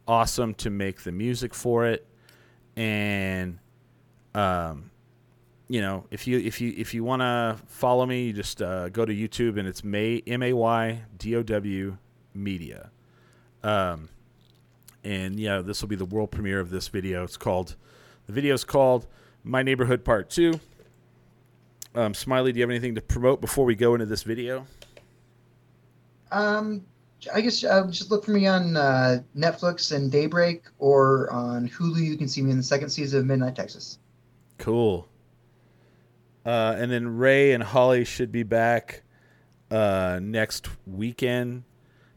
[0.07, 2.07] awesome to make the music for it,
[2.77, 3.59] and
[4.35, 4.91] um,
[5.69, 8.89] you know if you if you if you want to follow me, you just uh,
[8.89, 11.97] go to YouTube and it's May M A Y D O W
[12.33, 12.91] Media,
[13.62, 14.09] um,
[15.03, 17.25] and yeah, this will be the world premiere of this video.
[17.25, 17.77] It's called
[18.27, 19.07] the video is called
[19.43, 20.61] My Neighborhood Part Two.
[21.95, 24.66] Um, Smiley, do you have anything to promote before we go into this video?
[26.33, 26.85] Um,
[27.33, 32.05] I guess uh, just look for me on uh, Netflix and Daybreak, or on Hulu.
[32.05, 33.99] You can see me in the second season of Midnight Texas.
[34.59, 35.09] Cool.
[36.45, 39.03] Uh, and then Ray and Holly should be back
[39.70, 41.64] uh, next weekend,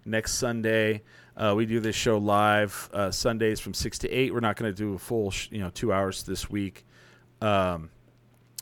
[0.06, 1.04] next Sunday.
[1.38, 4.34] Uh, we do this show live uh, Sundays from six to eight.
[4.34, 6.84] We're not going to do a full, sh- you know, two hours this week.
[7.42, 7.92] Um,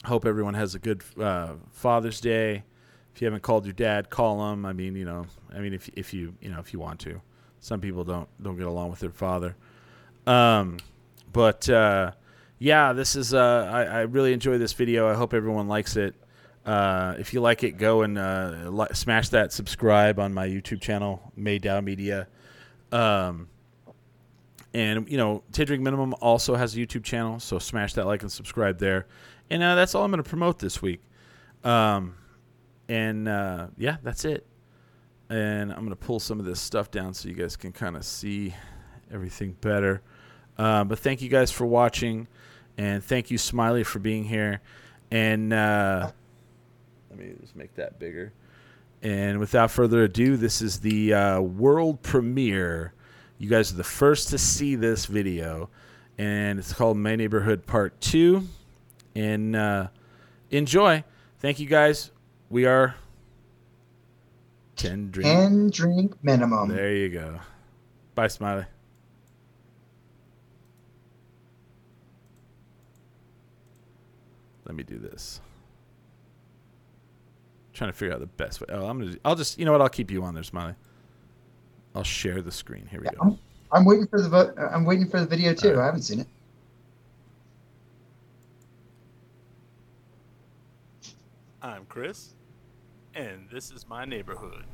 [0.03, 2.63] hope everyone has a good uh, Father's Day.
[3.13, 4.65] If you haven't called your dad, call him.
[4.65, 7.21] I mean, you know, I mean, if if you you know if you want to,
[7.61, 9.55] some people don't don't get along with their father.
[10.27, 10.79] Um,
[11.31, 12.11] but uh,
[12.59, 15.09] yeah, this is uh, I, I really enjoy this video.
[15.09, 16.13] I hope everyone likes it.
[16.65, 20.81] Uh, if you like it, go and uh, li- smash that subscribe on my YouTube
[20.81, 22.27] channel, Maydow Media.
[22.95, 23.49] Um,
[24.73, 28.21] and you know, Ten Drink Minimum also has a YouTube channel, so smash that like
[28.21, 29.05] and subscribe there.
[29.49, 31.01] And uh, that's all I'm going to promote this week.
[31.63, 32.15] Um,
[32.87, 34.45] and uh, yeah, that's it.
[35.29, 37.95] And I'm going to pull some of this stuff down so you guys can kind
[37.95, 38.53] of see
[39.11, 40.01] everything better.
[40.57, 42.27] Uh, but thank you guys for watching,
[42.77, 44.61] and thank you Smiley for being here.
[45.11, 46.11] And uh,
[47.09, 48.31] let me just make that bigger.
[49.05, 52.91] And without further ado, this is the uh, world premiere.
[53.37, 55.69] You guys are the first to see this video,
[56.17, 58.47] and it's called My Neighborhood Part Two.
[59.13, 59.89] And uh,
[60.49, 61.03] enjoy.
[61.37, 62.09] Thank you guys.
[62.49, 62.95] We are
[64.75, 65.27] ten drink.
[65.27, 66.69] Ten drink minimum.
[66.69, 67.41] There you go.
[68.15, 68.65] Bye, Smiley.
[74.65, 75.41] Let me do this.
[77.75, 78.67] Trying to figure out the best way.
[78.69, 79.17] Oh, I'm gonna.
[79.23, 79.59] I'll just.
[79.59, 79.81] You know what?
[79.81, 80.73] I'll keep you on there, Smiley.
[81.93, 82.87] I'll share the screen.
[82.89, 83.17] Here we go.
[83.21, 83.39] I'm,
[83.71, 85.69] I'm waiting for the vo- I'm waiting for the video too.
[85.69, 85.83] Alright.
[85.83, 86.27] I haven't seen it.
[91.61, 92.33] I'm Chris,
[93.15, 94.65] and this is my neighborhood.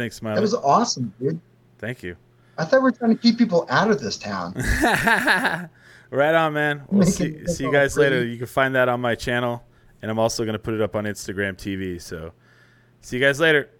[0.00, 0.34] What do you think, Smiley?
[0.36, 1.40] That was awesome, dude.
[1.78, 2.16] Thank you.
[2.56, 4.54] I thought we were trying to keep people out of this town.
[6.10, 6.82] right on, man.
[6.88, 8.24] We'll see, see you guys later.
[8.24, 9.62] You can find that on my channel,
[10.02, 12.00] and I'm also going to put it up on Instagram TV.
[12.00, 12.32] So,
[13.00, 13.70] see you guys later.